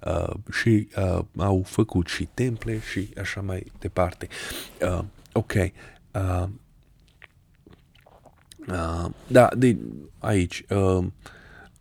[0.05, 4.27] uh, și uh, au făcut și temple și așa mai departe.
[4.81, 5.53] Uh, ok.
[5.53, 6.47] Uh,
[8.67, 9.77] uh, da, de
[10.19, 10.63] aici.
[10.69, 11.05] Uh,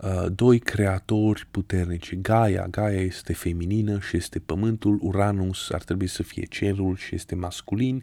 [0.02, 2.14] Uh, doi creatori puternici.
[2.14, 7.34] Gaia, Gaia este feminină și este pământul, Uranus ar trebui să fie cerul și este
[7.34, 8.02] masculin.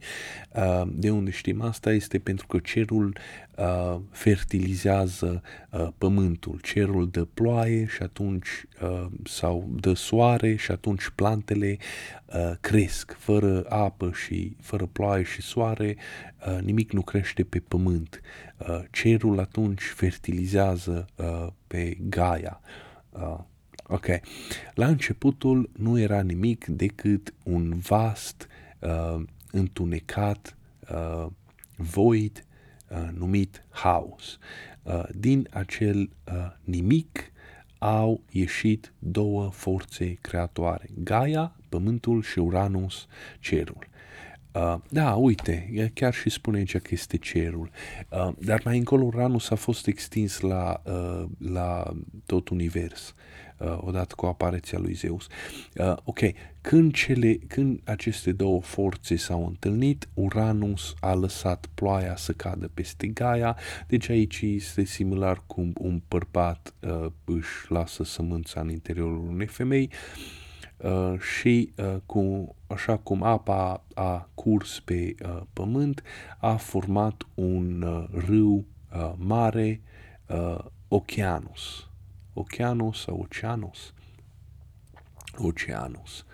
[0.55, 3.17] Uh, de unde știm asta este pentru că cerul
[3.57, 5.41] uh, fertilizează
[5.97, 8.47] pământul, cerul dă ploaie și atunci
[9.23, 11.77] sau dă soare și atunci plantele
[12.61, 13.15] cresc.
[13.17, 15.97] Fără apă și fără ploaie și soare,
[16.61, 18.21] nimic nu crește pe pământ.
[18.91, 21.05] Cerul atunci fertilizează
[21.69, 22.61] pe Gaia.
[23.09, 23.39] Uh,
[23.87, 24.05] ok.
[24.73, 28.47] La începutul nu era nimic decât un vast,
[28.79, 30.57] uh, întunecat,
[30.91, 31.25] uh,
[31.75, 32.45] void
[32.89, 34.37] uh, numit haos.
[34.83, 37.31] Uh, din acel uh, nimic
[37.77, 43.07] au ieșit două forțe creatoare, Gaia, pământul și Uranus,
[43.39, 43.87] cerul.
[44.53, 47.69] Uh, da, uite, chiar și spune aici că este cerul.
[48.09, 51.93] Uh, dar mai încolo Uranus a fost extins la, uh, la
[52.25, 53.13] tot univers,
[53.57, 55.27] uh, odată cu apariția lui Zeus.
[55.75, 56.19] Uh, ok,
[56.61, 63.07] când, cele, când aceste două forțe s-au întâlnit, Uranus a lăsat ploaia să cadă peste
[63.07, 69.47] Gaia, deci aici este similar cum un bărbat uh, își lasă sămânța în interiorul unei
[69.47, 70.48] femei, uh, Uh,
[71.19, 76.03] și uh, cu, așa cum apa a curs pe uh, pământ,
[76.37, 79.81] a format un uh, râu uh, mare,
[80.27, 80.57] uh,
[80.87, 81.89] Oceanus.
[82.33, 83.93] Oceanus sau Oceanus?
[85.37, 86.25] Oceanus,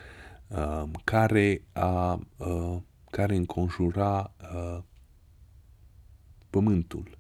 [0.48, 2.78] uh, care, a, uh,
[3.10, 4.84] care înconjura uh,
[6.50, 7.18] pământul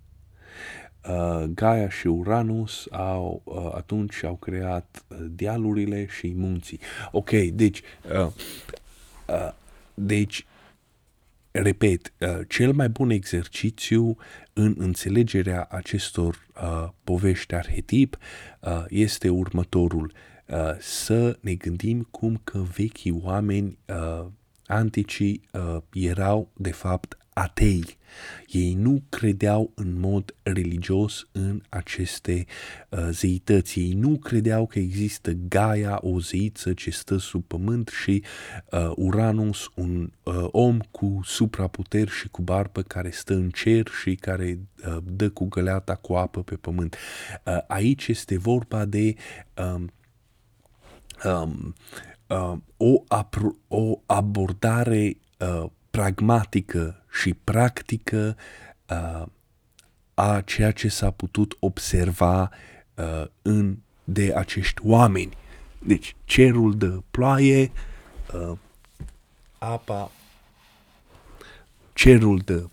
[1.09, 6.79] uh, Gaia și Uranus au, uh, atunci au creat uh, dealurile și munții.
[7.11, 7.81] Ok, deci,
[8.13, 8.27] uh,
[9.27, 9.51] uh,
[9.93, 10.45] deci
[11.51, 14.17] repet, uh, cel mai bun exercițiu
[14.53, 18.17] în înțelegerea acestor uh, povești arhetip
[18.59, 20.13] uh, este următorul.
[20.47, 24.25] Uh, să ne gândim cum că vechii oameni uh,
[24.67, 27.97] anticii uh, erau de fapt atei.
[28.47, 32.45] Ei nu credeau în mod religios în aceste
[32.89, 33.79] uh, zeități.
[33.79, 38.23] Ei nu credeau că există Gaia, o zeiță ce stă sub pământ și
[38.71, 44.15] uh, Uranus, un uh, om cu supraputeri și cu barbă care stă în cer și
[44.15, 46.95] care uh, dă cu găleata cu apă pe pământ.
[47.45, 49.15] Uh, aici este vorba de
[49.75, 49.91] um,
[51.23, 51.75] um,
[52.27, 53.03] uh, o,
[53.67, 58.37] o abordare uh, pragmatică și practică
[58.89, 59.27] uh,
[60.13, 62.49] a ceea ce s-a putut observa
[62.95, 65.37] uh, în de acești oameni.
[65.79, 67.71] Deci cerul de ploaie,
[68.33, 68.57] uh,
[69.57, 70.11] apa,
[71.93, 72.67] cerul de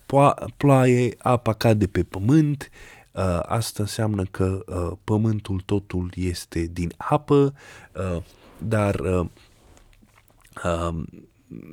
[0.56, 2.70] ploaie, apa cade pe pământ,
[3.12, 7.54] uh, asta înseamnă că uh, pământul totul este din apă,
[7.94, 8.22] uh,
[8.58, 9.26] dar uh,
[10.64, 11.02] uh,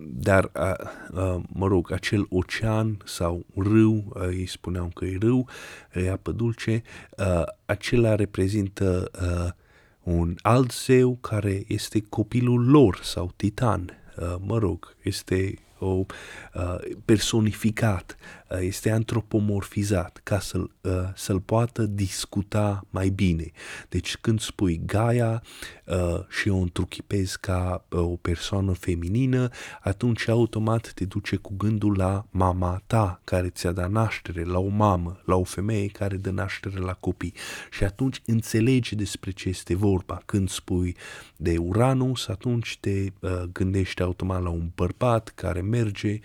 [0.10, 0.76] dar, a,
[1.14, 5.48] a, mă rog, acel ocean sau râu, a, ei spuneau că e râu,
[5.94, 6.82] e apă dulce,
[7.18, 9.56] a, acela reprezintă a,
[10.04, 16.78] un alt zeu care este copilul lor sau titan, a, mă rog, este o uh,
[17.06, 23.52] personificat, uh, este antropomorfizat ca să-l, uh, să-l poată discuta mai bine.
[23.90, 25.44] Deci când spui Gaia
[25.86, 29.50] uh, și o întruchipezi ca uh, o persoană feminină,
[29.82, 34.68] atunci automat te duce cu gândul la mama ta care ți-a dat naștere, la o
[34.68, 37.34] mamă, la o femeie care dă naștere la copii.
[37.72, 40.22] Și atunci înțelegi despre ce este vorba.
[40.26, 40.96] Când spui
[41.38, 46.20] de Uranus, atunci te uh, gândești automat la un bărbat care merge,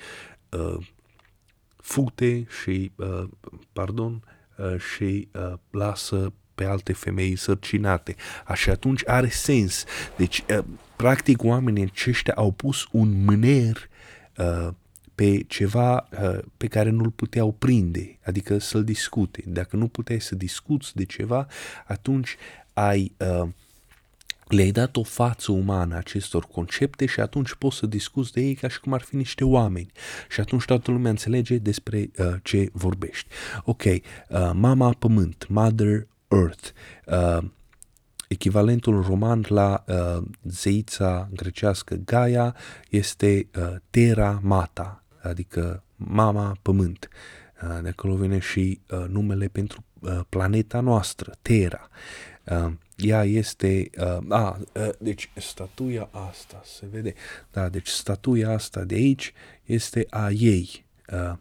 [0.48, 0.86] uh,
[1.84, 3.28] fute și, uh,
[3.72, 4.22] pardon,
[4.56, 8.14] uh, și uh, lasă pe alte femei sărcinate.
[8.44, 9.84] Așa atunci are sens.
[10.16, 10.64] Deci, uh,
[10.96, 13.88] practic, oamenii aceștia au pus un mâner
[14.36, 14.68] uh,
[15.14, 19.42] pe ceva uh, pe care nu-l puteau prinde, adică să-l discute.
[19.46, 21.46] Dacă nu puteai să discuți de ceva,
[21.86, 22.36] atunci
[22.72, 23.48] ai uh,
[24.54, 28.68] le-ai dat o față umană acestor concepte și atunci poți să discuți de ei ca
[28.68, 29.90] și cum ar fi niște oameni.
[30.28, 33.28] Și atunci toată lumea înțelege despre uh, ce vorbești.
[33.64, 34.00] Ok, uh,
[34.52, 36.68] mama pământ, Mother Earth,
[37.06, 37.48] uh,
[38.28, 42.56] echivalentul roman la uh, zeița grecească Gaia
[42.88, 47.08] este uh, Terra Mata, adică mama pământ.
[47.62, 51.88] Uh, de acolo vine și uh, numele pentru uh, planeta noastră, Terra.
[52.44, 57.14] Uh, ea este, uh, a, uh, deci statuia asta, se vede,
[57.52, 59.32] da, deci statuia asta de aici
[59.64, 60.84] este a ei.
[61.12, 61.32] Uh,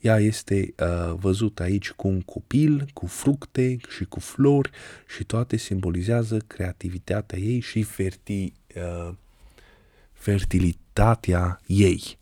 [0.00, 4.70] ea este uh, văzută aici cu un copil, cu fructe și cu flori
[5.16, 9.14] și toate simbolizează creativitatea ei și ferti, uh,
[10.12, 12.18] fertilitatea ei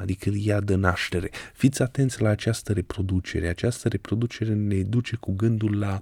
[0.00, 1.30] adică ea dă naștere.
[1.54, 3.48] Fiți atenți la această reproducere.
[3.48, 6.00] Această reproducere ne duce cu gândul la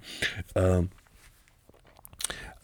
[0.55, 0.85] uh,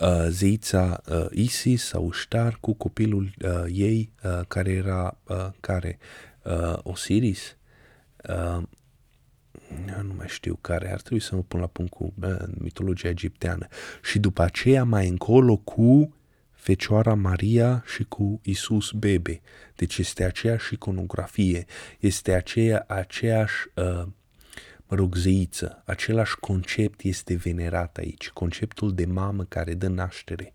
[0.01, 5.99] uh, zeița uh, Isis sau Ștar cu copilul uh, ei uh, care era uh, care
[6.43, 7.57] uh, Osiris
[8.29, 8.63] uh,
[10.03, 13.67] nu mai știu care, ar trebui să mă pun la punct cu uh, mitologia egipteană
[14.03, 16.15] și după aceea mai încolo cu
[16.53, 19.41] Fecioara Maria și cu Isus bebe.
[19.75, 21.65] Deci este aceeași iconografie,
[22.01, 24.07] este aceea, aceeași uh,
[24.89, 30.53] mă rog, zeiță, același concept este venerat aici, conceptul de mamă care dă naștere.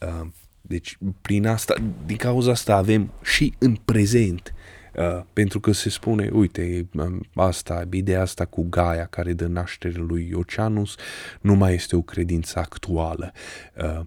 [0.00, 0.26] Uh,
[0.60, 1.74] deci, prin asta,
[2.06, 4.52] din cauza asta avem și în prezent
[4.96, 9.98] Uh, pentru că se spune, uite, um, asta, ideea asta cu Gaia care dă naștere
[9.98, 10.94] lui Oceanus
[11.40, 13.32] nu mai este o credință actuală,
[13.76, 14.00] uh,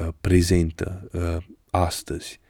[0.00, 1.36] uh, prezentă, uh,
[1.70, 2.40] astăzi.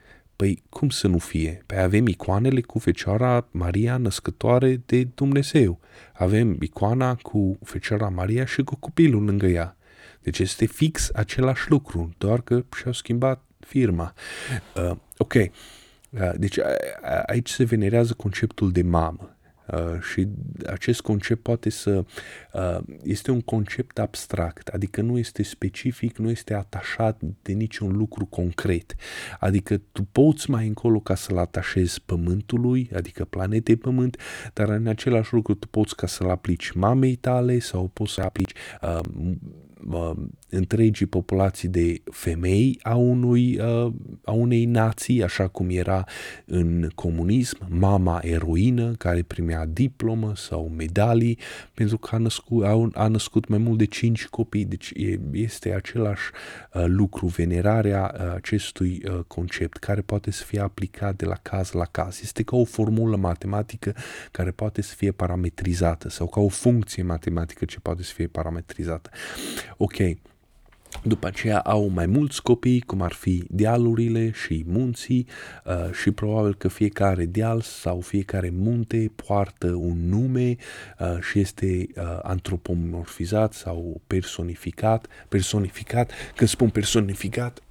[0.43, 1.63] Păi cum să nu fie?
[1.67, 5.81] Păi avem icoanele cu Fecioara Maria născătoare de Dumnezeu.
[6.13, 9.77] Avem icoana cu Fecioara Maria și cu copilul lângă ea.
[10.23, 14.13] Deci este fix același lucru, doar că și-au schimbat firma.
[14.77, 15.51] Uh, ok, uh,
[16.37, 16.65] deci a,
[17.03, 19.37] a, aici se venerează conceptul de mamă.
[19.67, 20.29] Uh, și
[20.67, 22.05] acest concept poate să
[22.53, 28.27] uh, este un concept abstract, adică nu este specific, nu este atașat de niciun lucru
[28.27, 28.95] concret.
[29.39, 34.17] Adică tu poți mai încolo ca să-l atașezi pământului, adică planetei pământ,
[34.53, 38.53] dar în același lucru tu poți ca să-l aplici mamei tale sau poți să aplici
[38.83, 39.01] uh,
[39.87, 40.17] uh,
[40.55, 43.93] întregii populații de femei a, unui, uh,
[44.25, 46.05] a unei nații, așa cum era
[46.45, 51.39] în comunism, mama eroină care primea diplomă sau medalii
[51.75, 54.65] pentru că a născut, a, a născut mai mult de cinci copii.
[54.65, 56.23] Deci e, este același
[56.75, 61.71] uh, lucru, venerarea uh, acestui uh, concept care poate să fie aplicat de la caz
[61.73, 62.21] la caz.
[62.23, 63.95] Este ca o formulă matematică
[64.31, 69.11] care poate să fie parametrizată sau ca o funcție matematică ce poate să fie parametrizată.
[69.77, 69.97] Ok,
[71.03, 75.27] după aceea au mai mulți copii, cum ar fi dealurile și munții
[75.65, 80.57] uh, și probabil că fiecare deal sau fiecare munte poartă un nume
[80.99, 85.07] uh, și este uh, antropomorfizat sau personificat.
[85.29, 87.63] Personificat, când spun personificat,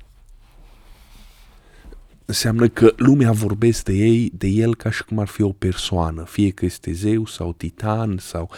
[2.26, 6.24] înseamnă că lumea vorbește de ei, de el ca și cum ar fi o persoană,
[6.24, 8.50] fie că este zeu sau titan sau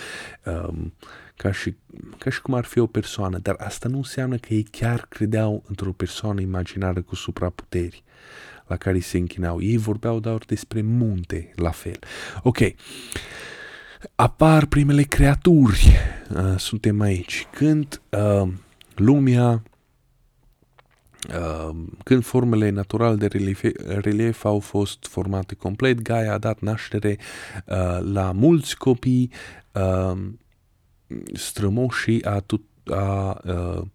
[0.45, 0.93] um,
[1.36, 1.76] ca și,
[2.18, 5.64] ca și cum ar fi o persoană, dar asta nu înseamnă că ei chiar credeau
[5.68, 8.04] într-o persoană imaginară cu supraputeri
[8.68, 9.62] la care se închinau.
[9.62, 12.00] Ei vorbeau doar despre munte, la fel.
[12.44, 12.58] Ok,
[14.16, 15.92] apar primele creaturi,
[16.36, 17.48] uh, suntem aici.
[17.52, 18.48] Când uh,
[18.96, 19.64] lumea
[21.30, 27.18] Uh, când formele naturale de relief, relief au fost formate complet, Gaia a dat naștere
[27.66, 29.32] uh, la mulți copii
[29.72, 30.18] uh,
[31.34, 33.88] strămoșii a, tut, a, a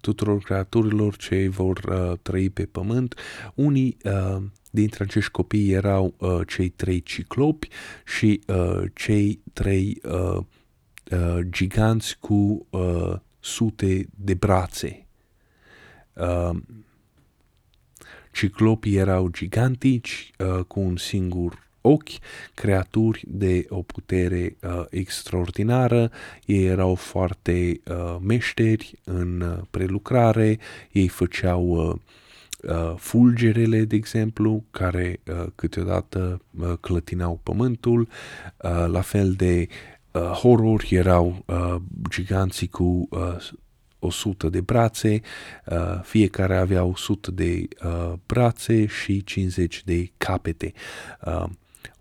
[0.00, 3.14] tuturor creaturilor ce vor uh, trăi pe pământ.
[3.54, 7.68] Unii uh, dintre acești copii erau uh, cei trei ciclopi
[8.04, 10.38] și uh, cei trei uh,
[11.10, 15.06] uh, giganți cu uh, sute de brațe.
[16.12, 16.56] Uh,
[18.32, 22.18] ciclopii erau gigantici uh, cu un singur ochi,
[22.54, 26.10] creaturi de o putere uh, extraordinară,
[26.44, 30.58] ei erau foarte uh, meșteri în uh, prelucrare,
[30.92, 31.94] ei făceau uh,
[32.72, 39.68] uh, fulgerele, de exemplu, care uh, câteodată uh, clătinau pământul, uh, la fel de
[40.12, 41.76] uh, horror erau uh,
[42.08, 43.36] giganții cu uh,
[43.98, 45.20] 100 de brațe,
[45.66, 50.72] uh, fiecare avea 100 de uh, brațe și 50 de capete.
[51.24, 51.44] Uh,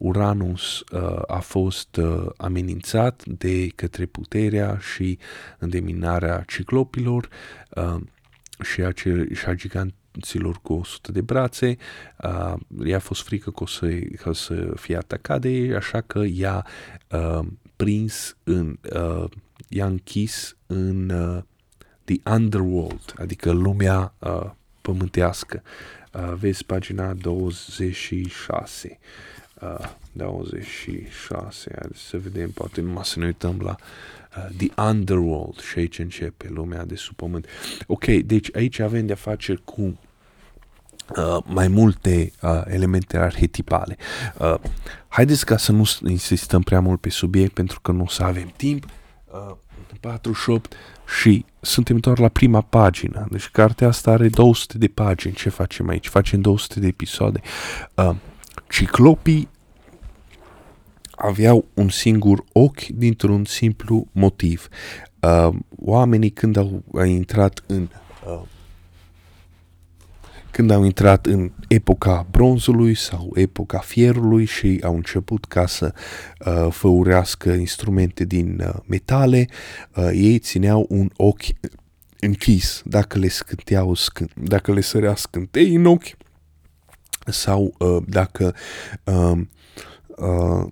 [0.06, 5.18] Uranus uh, a fost uh, amenințat de către puterea și
[5.60, 7.30] îndeminarea ciclopilor
[7.76, 7.96] uh,
[8.64, 8.92] și, a,
[9.34, 11.78] și a giganților cu 100 de brațe.
[12.24, 12.54] Uh,
[12.86, 13.88] i-a fost frică că o să,
[14.22, 16.66] că o să fie atacat de ei, așa că i-a
[17.12, 17.46] uh,
[17.76, 19.30] prins în, uh,
[19.70, 21.44] i-a închis în uh,
[22.04, 24.50] The Underworld, adică lumea uh,
[24.82, 25.62] pământească.
[26.14, 29.00] Uh, vezi pagina 26.
[30.12, 33.76] 26, hai să vedem, poate numai să ne uităm la
[34.38, 37.46] uh, The Underworld și aici începe lumea de sub pământ.
[37.88, 43.98] Ok, deci aici avem de-a face cu uh, mai multe uh, elemente arhetipale.
[44.40, 44.56] Uh,
[45.08, 48.54] haideți ca să nu insistăm prea mult pe subiect pentru că nu o să avem
[48.56, 48.86] timp.
[49.26, 49.56] Uh,
[50.00, 50.76] 48
[51.20, 53.28] și suntem doar la prima pagină.
[53.32, 55.34] Deci cartea asta are 200 de pagini.
[55.34, 56.08] Ce facem aici?
[56.08, 57.42] Facem 200 de episoade.
[57.96, 58.16] Uh,
[58.70, 59.48] ciclopii
[61.16, 64.68] aveau un singur ochi dintr-un simplu motiv.
[65.20, 67.90] Uh, oamenii când au, au intrat în
[68.28, 68.42] uh,
[70.52, 75.94] când au intrat în epoca bronzului sau epoca fierului și au început ca să
[76.46, 79.48] uh, făurească instrumente din uh, metale,
[79.96, 81.46] uh, ei țineau un ochi
[82.20, 86.18] închis dacă le scânteau, scânt, dacă le sărea scântei în ochi
[87.26, 88.56] sau uh, dacă
[89.04, 89.38] uh, uh,
[90.18, 90.72] uh,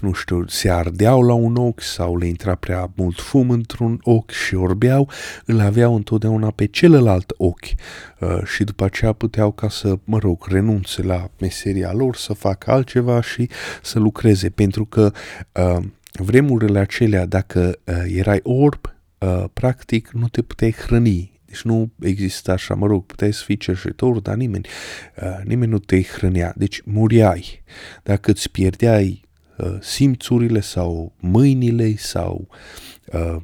[0.00, 4.30] nu știu, se ardeau la un ochi sau le intra prea mult fum într-un ochi
[4.30, 5.10] și orbeau,
[5.44, 7.66] îl aveau întotdeauna pe celălalt ochi.
[8.20, 12.70] Uh, și după aceea puteau ca să, mă rog, renunțe la meseria lor, să facă
[12.70, 13.48] altceva și
[13.82, 15.12] să lucreze, pentru că
[15.52, 18.80] uh, vremurile acelea, dacă uh, erai orb,
[19.18, 23.56] uh, practic nu te puteai hrăni, deci nu există așa, mă rog, puteai să fii
[23.56, 24.66] cerșetor, dar nimeni,
[25.22, 26.52] uh, nimeni nu te hrănea.
[26.56, 27.62] Deci muriai.
[28.02, 29.24] Dacă îți pierdeai
[29.56, 32.48] uh, simțurile sau mâinile sau
[33.12, 33.36] uh,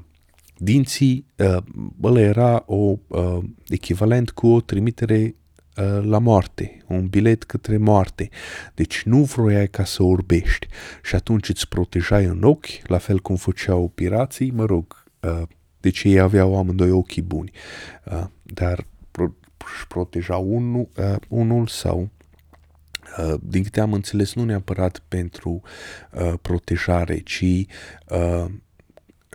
[0.57, 1.57] dinții, uh,
[2.03, 3.39] ăla era o uh,
[3.69, 5.35] echivalent cu o trimitere
[5.77, 8.29] uh, la moarte, un bilet către moarte.
[8.75, 10.67] Deci nu vroiai ca să orbești
[11.03, 15.43] și atunci îți protejai în ochi, la fel cum făceau pirații, mă rog, uh,
[15.85, 17.51] deci ei aveau amândoi ochii buni,
[18.05, 19.35] uh, dar pro-
[19.75, 22.09] își proteja unul, uh, unul sau
[23.19, 25.63] Uh, din câte am înțeles, nu neapărat pentru
[26.13, 27.45] uh, protejare, ci
[28.09, 28.45] uh,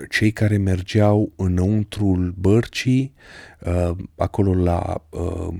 [0.09, 3.13] cei care mergeau înăuntrul bărcii,
[3.59, 5.53] uh, acolo la uh,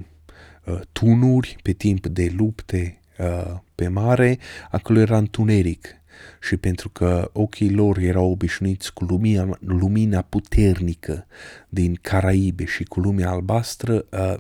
[0.66, 4.38] uh, tunuri, pe timp de lupte uh, pe mare,
[4.72, 5.99] acolo era întuneric
[6.42, 11.26] și pentru că ochii lor erau obișnuiți cu lumina, lumina puternică
[11.70, 14.36] din Caraibe și cu lumea albastră, uh,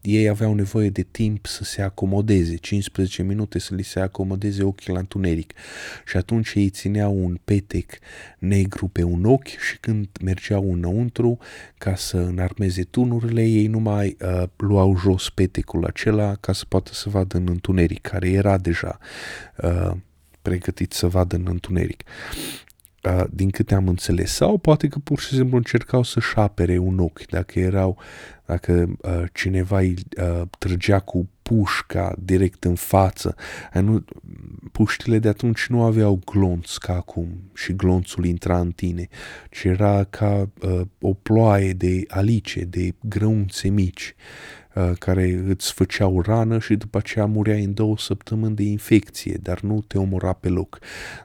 [0.00, 4.92] ei aveau nevoie de timp să se acomodeze, 15 minute să li se acomodeze ochii
[4.92, 5.52] la întuneric.
[6.06, 7.98] Și atunci ei țineau un petec
[8.38, 11.38] negru pe un ochi și când mergeau înăuntru
[11.78, 16.90] ca să înarmeze tunurile, ei nu mai uh, luau jos petecul acela ca să poată
[16.94, 18.98] să vadă în întuneric, care era deja
[19.56, 19.92] uh,
[20.42, 22.02] pregătit să vadă în întuneric.
[23.02, 24.32] Uh, din câte am înțeles.
[24.32, 27.98] Sau poate că pur și simplu încercau să-și apere un ochi, dacă erau,
[28.46, 33.34] dacă uh, cineva îi uh, trăgea cu pușca direct în față.
[33.72, 34.04] Nu,
[34.72, 39.08] puștile de atunci nu aveau glonț ca acum și glonțul intra în tine,
[39.50, 44.14] ci era ca uh, o ploaie de alice, de grăunțe mici.
[44.74, 49.60] Uh, care îți făceau rană și după aceea mureai în două săptămâni de infecție, dar
[49.60, 50.78] nu te omora pe loc.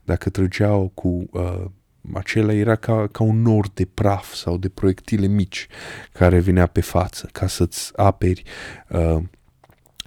[0.03, 1.65] Dacă trăgeau cu uh,
[2.13, 5.67] acela era ca, ca un nor de praf sau de proiectile mici
[6.13, 8.43] care vinea pe față ca să-ți aperi,
[8.89, 9.23] uh,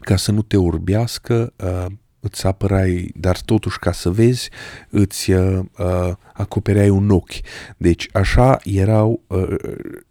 [0.01, 1.87] ca să nu te orbească, uh,
[2.21, 4.51] îți apărai, dar totuși ca să vezi,
[4.89, 7.41] îți uh, uh, acopereai un ochi.
[7.77, 9.55] Deci așa erau uh,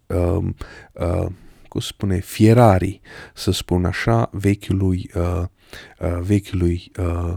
[0.06, 0.44] uh,
[0.92, 1.26] uh,
[1.68, 3.00] cum spune, fierarii,
[3.34, 5.42] să spun așa, vechiului, uh,
[5.98, 7.34] uh, vechiului uh,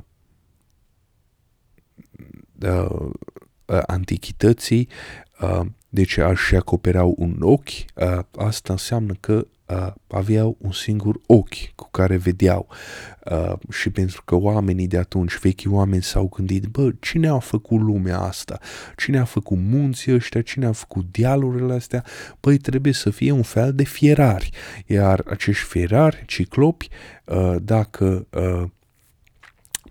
[2.61, 3.09] uh,
[3.65, 4.87] uh, antichității,
[5.41, 11.73] uh, deci și acopereau un ochi, uh, asta înseamnă că uh, aveau un singur ochi
[11.75, 12.67] cu care vedeau.
[13.31, 17.81] Uh, și pentru că oamenii de atunci, vechi oameni, s-au gândit, bă, cine a făcut
[17.81, 18.59] lumea asta?
[18.97, 20.41] Cine a făcut munții ăștia?
[20.41, 22.03] Cine a făcut dealurile astea?
[22.39, 24.49] Păi trebuie să fie un fel de fierari.
[24.85, 26.87] Iar acești fierari, ciclopi,
[27.25, 28.63] uh, dacă uh,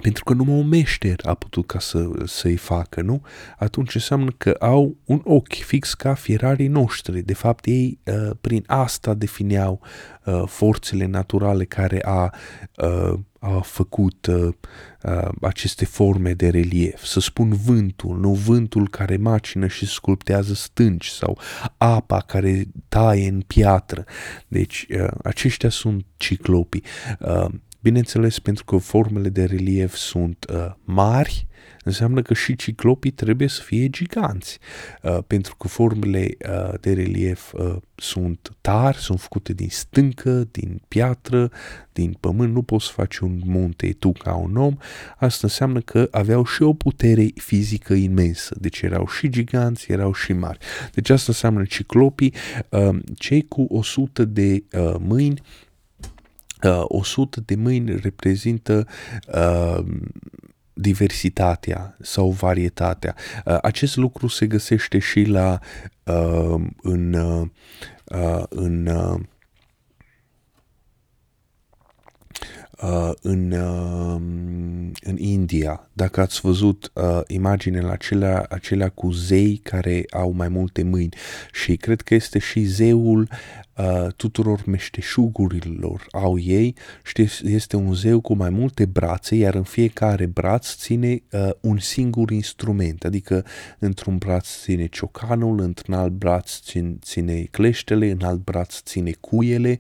[0.01, 3.23] pentru că numai un meșter a putut ca să, să-i facă, nu?
[3.59, 7.23] Atunci înseamnă că au un ochi fix ca fierarii noștri.
[7.23, 9.81] De fapt, ei uh, prin asta defineau
[10.25, 12.35] uh, forțele naturale care a,
[12.77, 14.49] uh, a făcut uh,
[15.03, 17.05] uh, aceste forme de relief.
[17.05, 21.39] Să spun vântul, nu vântul care macină și sculptează stânci sau
[21.77, 24.05] apa care taie în piatră.
[24.49, 26.83] Deci, uh, aceștia sunt ciclopii.
[27.19, 27.51] Uh,
[27.83, 31.47] Bineînțeles, pentru că formele de relief sunt uh, mari,
[31.85, 34.59] înseamnă că și ciclopii trebuie să fie giganți,
[35.03, 40.83] uh, pentru că formele uh, de relief uh, sunt tari, sunt făcute din stâncă, din
[40.89, 41.51] piatră,
[41.93, 44.77] din pământ, nu poți să faci un munte tu ca un om,
[45.19, 50.33] asta înseamnă că aveau și o putere fizică imensă, deci erau și giganți, erau și
[50.33, 50.59] mari.
[50.95, 52.35] Deci asta înseamnă ciclopii,
[52.69, 55.41] uh, cei cu 100 de uh, mâini,
[56.65, 58.87] uh, 100 de mâini reprezintă
[59.35, 59.85] uh,
[60.73, 63.15] diversitatea sau varietatea.
[63.45, 65.59] Uh, acest lucru se găsește și la
[66.05, 67.47] uh, în uh,
[68.49, 69.21] în uh,
[72.83, 74.21] uh, în, uh,
[75.01, 75.91] în India.
[75.93, 81.17] Dacă ați văzut uh, imaginele acelea, acelea cu zei care au mai multe mâini
[81.53, 83.29] și cred că este și zeul
[83.81, 86.75] uh, tuturor meșteșugurilor au ei,
[87.05, 91.79] știți, este un zeu cu mai multe brațe, iar în fiecare braț ține uh, un
[91.79, 93.45] singur instrument, adică
[93.79, 99.79] într-un braț ține ciocanul, într-un alt braț ține, ține cleștele, în alt braț ține cuiele,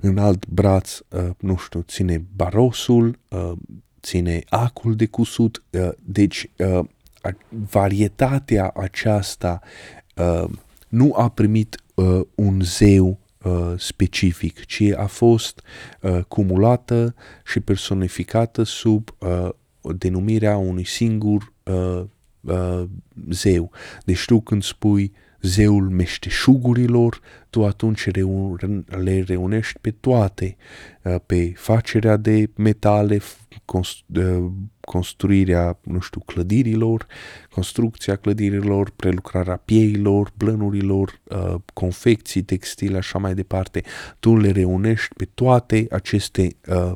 [0.00, 3.52] în alt braț, uh, nu știu, ține barosul, uh,
[4.06, 6.84] obține acul de cusut, uh, deci uh,
[7.48, 9.60] varietatea aceasta
[10.16, 10.48] uh,
[10.88, 15.60] nu a primit uh, un zeu uh, specific, ci a fost
[16.00, 19.48] uh, cumulată și personificată sub uh,
[19.96, 22.02] denumirea unui singur uh,
[22.40, 22.84] uh,
[23.30, 23.70] zeu.
[24.04, 27.20] Deci tu când spui zeul meșteșugurilor,
[27.56, 28.10] tu atunci
[28.86, 30.56] le reunești pe toate,
[31.02, 33.20] uh, pe facerea de metale,
[34.80, 37.06] construirea, nu știu, clădirilor,
[37.50, 43.82] construcția clădirilor, prelucrarea pieilor, blănurilor, uh, confecții textile, așa mai departe.
[44.18, 46.92] Tu le reunești pe toate aceste uh,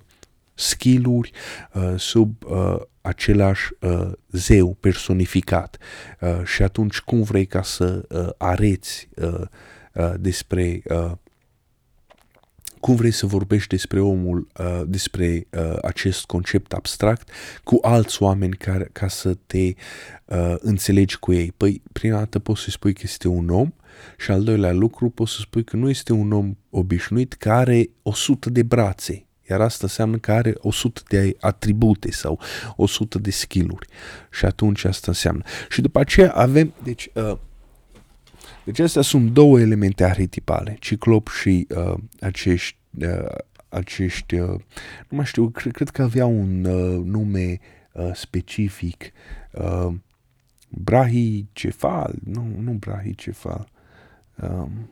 [0.54, 1.30] skill-uri
[1.72, 5.78] uh, sub uh, același uh, zeu personificat.
[6.20, 9.46] Uh, și atunci cum vrei ca să uh, areți uh,
[9.93, 11.12] uh, despre uh,
[12.80, 17.30] cum vrei să vorbești despre omul, uh, despre uh, acest concept abstract
[17.64, 19.74] cu alți oameni care, ca să te
[20.24, 21.53] uh, înțelegi cu ei?
[21.57, 23.72] Păi, prima dată poți să spui că este un om
[24.18, 27.91] și al doilea lucru poți să spui că nu este un om obișnuit care are
[28.03, 32.41] 100 de brațe, iar asta înseamnă că are 100 de atribute sau
[32.76, 33.86] 100 de skill-uri.
[34.30, 35.43] Și atunci asta înseamnă.
[35.68, 37.36] Și după aceea avem, deci, uh,
[38.64, 43.34] deci astea sunt două elemente arhetipale, ciclop și uh, acești, uh,
[43.68, 44.61] acești uh,
[45.08, 47.61] nu mai știu, cred, cred că avea un uh, nume
[47.92, 49.04] uh, specific,
[49.52, 49.92] uh,
[50.68, 53.68] brahicefal, nu, nu brahicefal,
[54.42, 54.88] um,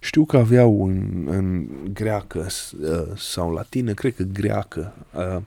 [0.00, 2.46] Știu că aveau în, în greacă
[2.80, 5.42] uh, sau latină, cred că greacă, uh,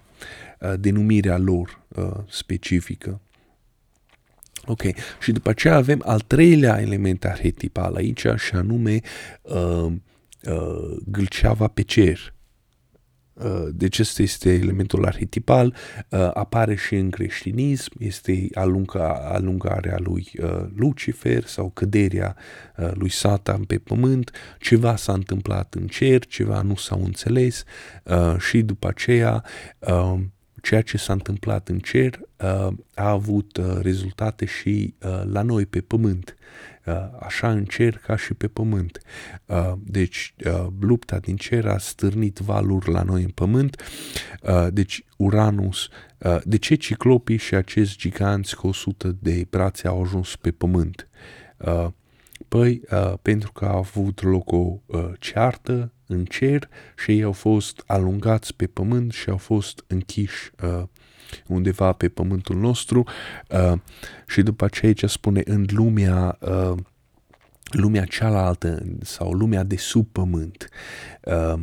[0.60, 1.80] uh, denumirea lor
[2.30, 3.20] specifică.
[4.66, 4.82] Ok,
[5.22, 9.00] și după aceea avem al treilea element arhetipal aici, și anume
[9.42, 9.92] uh,
[10.44, 12.34] uh, gâlceava pe cer.
[13.34, 15.76] Uh, deci ăsta este elementul arhetipal,
[16.10, 22.36] uh, apare și în creștinism, este alunga, alungarea lui uh, Lucifer sau căderea
[22.94, 27.64] lui Satan pe pământ, ceva s-a întâmplat în cer, ceva nu s-au înțeles
[28.40, 29.44] și după aceea
[30.62, 32.20] ceea ce s-a întâmplat în cer
[32.96, 34.94] a avut rezultate și
[35.24, 36.36] la noi pe pământ.
[36.86, 39.02] Uh, așa în cer ca și pe pământ.
[39.46, 43.82] Uh, deci uh, lupta din cer a stârnit valuri la noi în pământ.
[44.70, 45.90] Deci Uranus,
[46.44, 51.08] de ce ciclopii și acești giganți cu 100 de brațe au ajuns pe pământ?
[52.48, 52.82] Păi,
[53.22, 54.80] pentru că a avut loc o
[55.20, 60.52] ceartă în cer și ei au fost alungați pe pământ și au fost închiși
[61.48, 63.04] undeva pe pământul nostru
[63.50, 63.80] uh,
[64.28, 66.78] și după aceea ce spune în lumea uh,
[67.72, 70.70] lumea cealaltă sau lumea de sub pământ.
[71.24, 71.62] Uh,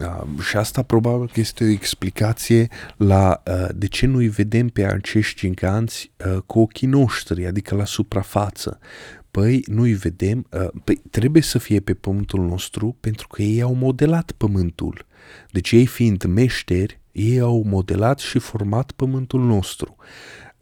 [0.00, 4.84] Uh, și asta probabil că este o explicație la uh, de ce nu-i vedem pe
[4.84, 8.78] acești giganți uh, cu ochii noștri, adică la suprafață.
[9.32, 13.74] Păi nu-i vedem, uh, păi trebuie să fie pe pământul nostru pentru că ei au
[13.74, 15.06] modelat pământul.
[15.50, 19.96] Deci ei fiind meșteri, ei au modelat și format pământul nostru.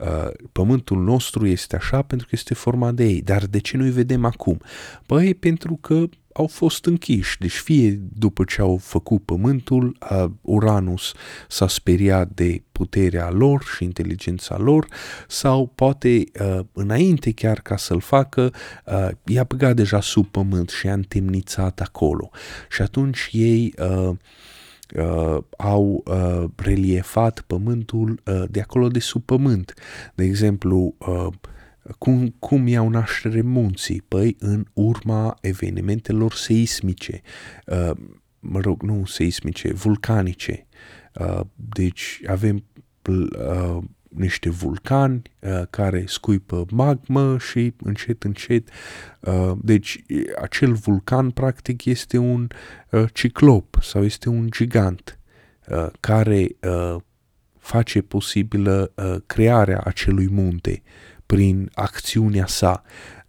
[0.00, 3.22] Uh, pământul nostru este așa pentru că este format de ei.
[3.22, 4.60] Dar de ce nu-i vedem acum?
[5.06, 7.38] Păi pentru că au fost închiși.
[7.38, 11.12] Deci fie după ce au făcut pământul, uh, Uranus
[11.48, 14.86] s-a speriat de puterea lor și inteligența lor,
[15.28, 18.52] sau poate uh, înainte chiar ca să-l facă,
[18.86, 22.30] uh, i-a băgat deja sub pământ și a întemnițat acolo.
[22.70, 23.74] Și atunci ei
[24.96, 29.74] uh, uh, au uh, reliefat pământul uh, de acolo de sub pământ.
[30.14, 31.26] De exemplu, uh,
[31.98, 34.02] cum, cum iau naștere munții?
[34.08, 37.20] Păi în urma evenimentelor seismice,
[37.66, 37.90] uh,
[38.40, 40.66] mă rog, nu seismice, vulcanice.
[41.20, 42.64] Uh, deci avem
[43.08, 43.78] uh,
[44.10, 48.68] niște vulcani uh, care scuipă magmă și încet, încet.
[49.20, 50.02] Uh, deci
[50.40, 52.48] acel vulcan practic este un
[52.90, 55.18] uh, ciclop sau este un gigant
[55.68, 56.96] uh, care uh,
[57.58, 60.82] face posibilă uh, crearea acelui munte
[61.26, 62.82] prin acțiunea sa.
[62.84, 63.19] Uh, uh,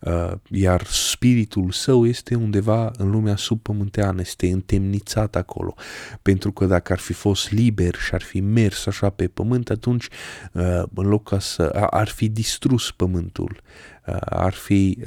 [0.49, 5.76] iar spiritul său este undeva în lumea subpământeană, este întemnițat acolo,
[6.22, 10.08] pentru că dacă ar fi fost liber și ar fi mers așa pe pământ, atunci
[10.54, 13.62] uh, în loc ca să ar fi distrus pământul,
[14.08, 14.97] uh, ar fi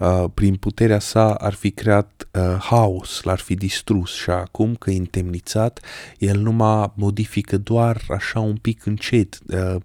[0.00, 4.30] uh, uh, uh, prin puterea sa ar fi creat uh, haos, l-ar fi distrus și
[4.30, 5.80] acum că e întemnițat,
[6.18, 9.76] el numai modifică doar așa un pic încet uh,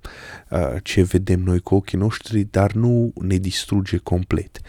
[0.49, 4.61] uh, ce vedem noi cu ochii noștri, dar nu ne distruge complet.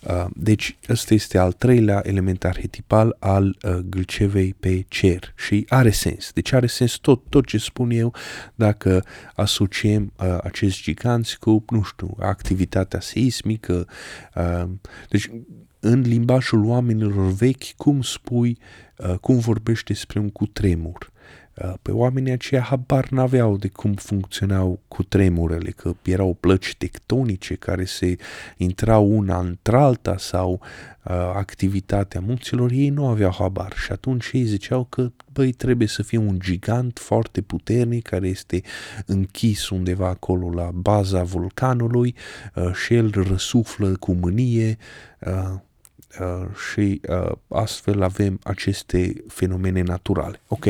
[0.00, 5.90] Uh, deci ăsta este al treilea element arhetipal al uh, gâlcevei pe cer și are
[5.90, 6.32] sens.
[6.32, 8.14] Deci are sens tot, tot ce spun eu
[8.54, 13.86] dacă asociem uh, acești giganți cu, nu știu, activitatea seismică.
[14.34, 14.64] Uh,
[15.08, 15.30] deci
[15.80, 18.58] în limbajul oamenilor vechi, cum spui,
[18.96, 21.10] uh, cum vorbești despre un cutremur?
[21.54, 27.54] Uh, pe oamenii aceia habar n-aveau de cum funcționau cu tremurele, că erau plăci tectonice
[27.54, 28.16] care se
[28.56, 30.91] intrau una într-alta sau uh,
[31.34, 36.18] activitatea munților, ei nu aveau habar și atunci ei ziceau că băi, trebuie să fie
[36.18, 38.60] un gigant foarte puternic care este
[39.06, 42.14] închis undeva acolo la baza vulcanului
[42.54, 44.78] uh, și el răsuflă cu mânie
[45.20, 45.54] uh,
[46.20, 50.40] Uh, și uh, astfel avem aceste fenomene naturale.
[50.48, 50.64] Ok.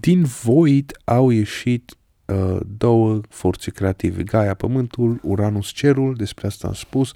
[0.00, 6.74] Din Void au ieșit uh, două forțe creative, Gaia Pământul, Uranus Cerul, despre asta am
[6.74, 7.12] spus.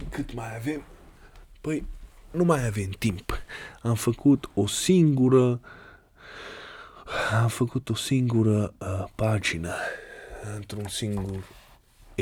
[0.00, 0.82] Uh, cât mai avem?
[1.60, 1.86] Păi,
[2.30, 3.42] nu mai avem timp.
[3.82, 5.60] Am făcut o singură
[7.40, 9.74] am făcut o singură uh, pagină
[10.56, 11.44] într-un singur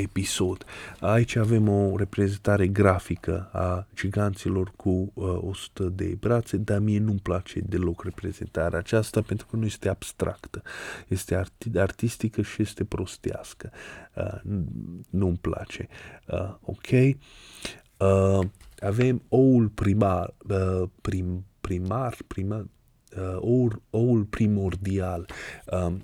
[0.01, 0.65] episod.
[1.01, 7.19] Aici avem o reprezentare grafică a giganților cu uh, 100 de brațe, dar mie nu-mi
[7.19, 10.63] place deloc reprezentarea aceasta pentru că nu este abstractă.
[11.09, 13.71] Este arti- artistică și este prostească.
[14.15, 14.53] Uh,
[15.11, 15.89] nu-mi place.
[16.27, 16.91] Uh, ok?
[17.97, 18.47] Uh,
[18.79, 22.67] avem oul primar, uh, prim, primar, primar
[23.17, 25.29] uh, oul, oul primordial.
[25.67, 25.95] Uh,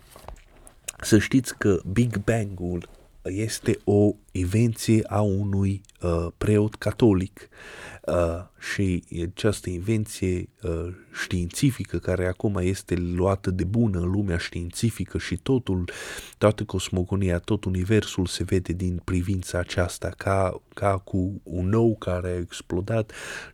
[1.01, 2.89] să știți că Big Bang-ul
[3.23, 7.49] este o invenție a unui uh, preot catolic
[8.07, 8.15] uh,
[8.59, 10.89] și această invenție uh,
[11.23, 15.91] științifică care acum este luată de bună în lumea științifică și totul,
[16.39, 22.29] toată cosmogonia, tot universul se vede din privința aceasta ca, ca cu un nou care
[22.29, 23.13] a explodat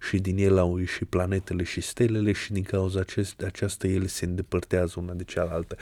[0.09, 4.25] și din el au ieșit planetele și stelele și din cauza acest, aceasta ele se
[4.25, 5.77] îndepărtează una de cealaltă.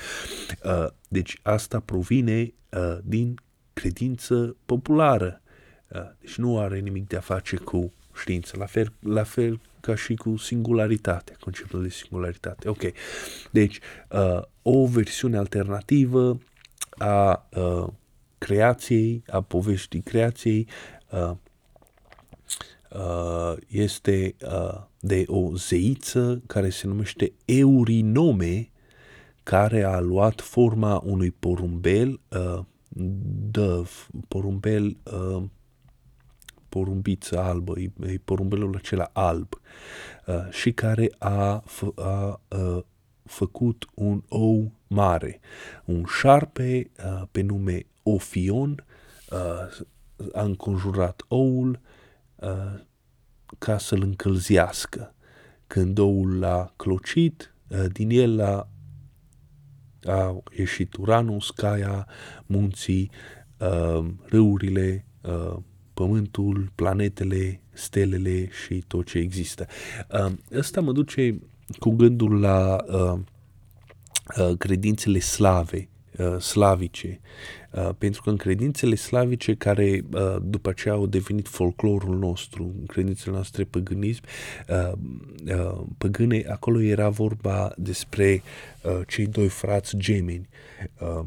[0.64, 3.37] Uh, deci asta provine uh, din
[3.81, 5.41] credință populară.
[6.20, 10.14] Deci nu are nimic de a face cu știință, la fel, la fel ca și
[10.14, 12.68] cu singularitate, conceptul de singularitate.
[12.68, 12.83] Ok,
[13.51, 13.79] deci
[14.11, 16.39] uh, o versiune alternativă
[16.91, 17.87] a uh,
[18.39, 20.68] creației, a poveștii creației
[21.11, 21.33] uh,
[22.91, 28.70] uh, este uh, de o zeiță care se numește Eurinome,
[29.43, 32.64] care a luat forma unui porumbel uh,
[33.51, 33.84] dă
[34.28, 35.42] porumbel, uh,
[36.68, 39.61] porumbiță albă, e, e porumbelul acela alb
[40.26, 42.82] uh, și care a, f- a uh,
[43.24, 45.40] făcut un ou mare.
[45.84, 48.84] Un șarpe uh, pe nume Ofion
[49.30, 49.86] uh,
[50.32, 51.80] a înconjurat oul
[52.34, 52.80] uh,
[53.59, 55.14] ca să-l încălzească.
[55.66, 58.68] Când oul l-a clocit, uh, din el a
[60.07, 62.07] a ieșit Uranus, Caia,
[62.46, 63.11] munții,
[63.59, 65.57] uh, râurile, uh,
[65.94, 69.66] pământul, planetele, stelele și tot ce există.
[70.12, 71.38] Uh, ăsta mă duce
[71.78, 73.18] cu gândul la uh,
[74.38, 75.88] uh, credințele slave,
[76.19, 77.21] uh, slavice,
[77.71, 82.87] uh, pentru că în credințele slavice care uh, după aceea au devenit folclorul nostru, în
[82.87, 84.23] credințele noastre păgânism,
[84.69, 84.93] uh,
[85.57, 88.43] uh, păgâne, acolo era vorba despre
[88.83, 90.49] uh, cei doi frați gemeni,
[91.01, 91.27] uh,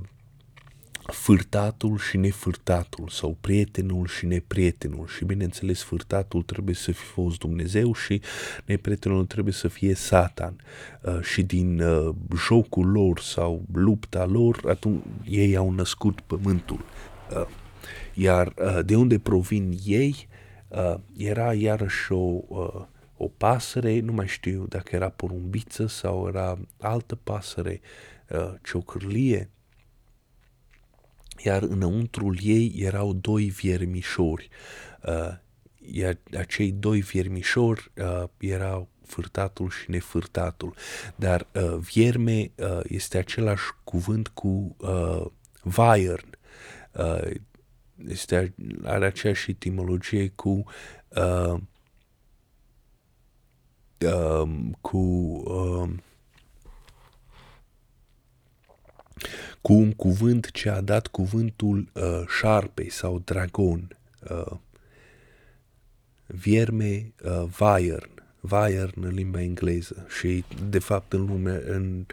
[1.06, 5.08] fârtatul și nefârtatul sau prietenul și neprietenul.
[5.08, 8.22] Și bineînțeles fârtatul trebuie să fi fost Dumnezeu și
[8.66, 10.56] neprietenul trebuie să fie Satan.
[11.02, 16.86] Uh, și din uh, jocul lor sau lupta lor atunci ei au născut pământul.
[17.36, 17.48] Uh,
[18.14, 20.28] iar uh, de unde provin ei?
[20.68, 22.86] Uh, era iarăși o uh,
[23.22, 27.82] o pasăre, nu mai știu dacă era porumbiță sau era altă pasăre,
[28.30, 29.50] uh, ciocârlie,
[31.44, 34.50] iar înăuntrul ei erau doi viermișori.
[35.06, 35.38] Uh,
[35.92, 40.74] iar acei doi viermișori uh, erau fârtatul și nefârtatul.
[41.16, 45.26] Dar uh, vierme uh, este același cuvânt cu uh,
[45.62, 46.38] vaiern.
[46.94, 47.32] Uh,
[48.08, 50.64] este, are aceeași etimologie cu
[51.08, 51.54] uh,
[54.00, 54.50] uh,
[54.82, 55.90] cu uh,
[59.62, 63.98] cu un cuvânt ce a dat cuvântul uh, șarpe sau dragon.
[64.30, 64.58] Uh,
[66.26, 68.10] vierme uh, Vaiern,
[68.40, 72.06] Vaiern în limba engleză și de fapt în, lume, în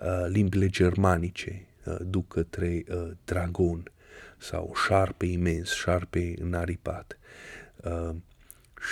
[0.00, 3.90] uh, limbile germanice uh, duc către uh, dragon
[4.38, 7.18] sau șarpe imens, șarpe înaripat.
[7.76, 8.14] Uh,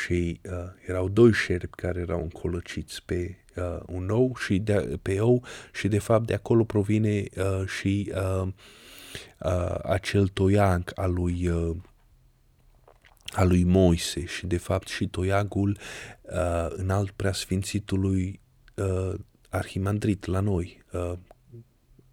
[0.03, 0.53] și uh,
[0.87, 5.89] erau doi șerpi care erau încolăciți pe uh, un ou și de, pe ou și
[5.89, 8.49] de fapt de acolo provine uh, și uh,
[9.39, 11.77] uh, acel toiag al lui uh,
[13.33, 15.79] al lui Moise și de fapt și toiagul
[16.23, 18.41] uh, în alt preasfințitului
[18.75, 19.15] uh,
[19.49, 21.13] arhimandrit la noi, uh,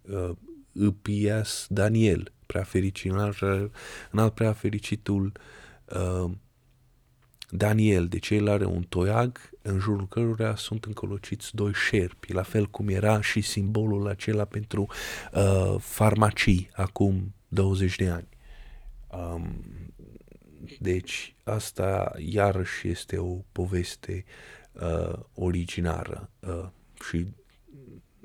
[0.02, 0.30] uh,
[0.72, 3.40] Îpias Daniel, prea fericit, în alt,
[4.10, 5.32] în alt prea fericitul
[5.84, 6.30] uh,
[7.50, 12.66] Daniel, deci el are un toiag în jurul căruia sunt încolociți doi șerpi, la fel
[12.66, 14.86] cum era și simbolul acela pentru
[15.32, 18.28] uh, farmacii acum 20 de ani.
[19.08, 19.64] Um,
[20.78, 24.24] deci asta iarăși este o poveste
[24.72, 26.68] uh, originară uh,
[27.08, 27.26] și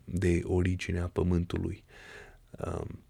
[0.04, 1.84] de originea pământului.
[2.66, 3.03] Um,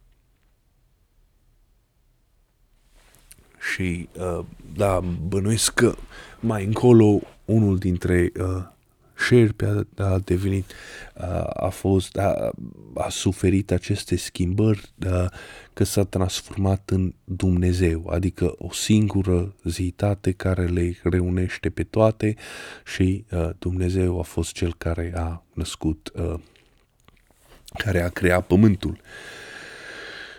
[3.72, 4.46] și uh,
[4.76, 5.96] da, bănuiesc că
[6.40, 8.64] mai încolo unul dintre uh,
[9.28, 10.72] șerpi a, a devenit,
[11.14, 12.52] a, a fost, a,
[12.94, 15.32] a suferit aceste schimbări, a,
[15.74, 22.36] că s-a transformat în Dumnezeu, adică o singură zitate care le reunește pe toate
[22.86, 26.42] și a, Dumnezeu a fost cel care a născut, a,
[27.78, 28.98] care a creat pământul.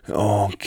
[0.09, 0.65] Ok.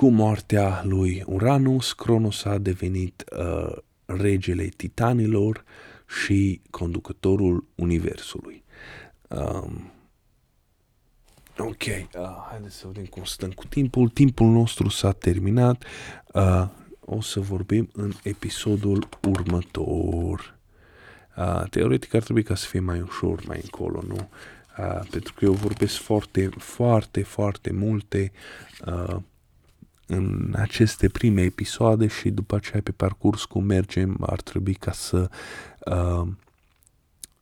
[0.00, 5.64] Cu moartea lui Uranus, Cronos a devenit uh, regele titanilor
[6.22, 8.64] și conducătorul universului.
[9.28, 9.92] Um,
[11.58, 14.08] ok, uh, haideți să vedem cum stăm cu timpul.
[14.08, 15.84] Timpul nostru s-a terminat.
[16.32, 16.68] Uh,
[17.00, 20.58] o să vorbim în episodul următor.
[21.36, 24.28] Uh, teoretic ar trebui ca să fie mai ușor mai încolo, nu?
[24.78, 28.32] Uh, pentru că eu vorbesc foarte, foarte, foarte multe
[28.86, 29.16] uh,
[30.10, 35.30] în aceste prime episoade și după aceea pe parcurs cum mergem ar trebui ca să
[35.84, 36.26] uh,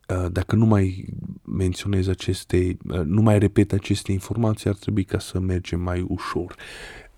[0.07, 1.05] uh, dacă nu mai
[1.43, 6.55] menționez aceste, uh, nu mai repet aceste informații, ar trebui ca să mergem mai ușor.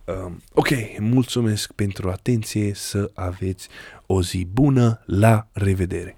[0.06, 3.68] Uh, ok, mulțumesc pentru atenție, să aveți
[4.06, 6.16] o zi bună, la revedere!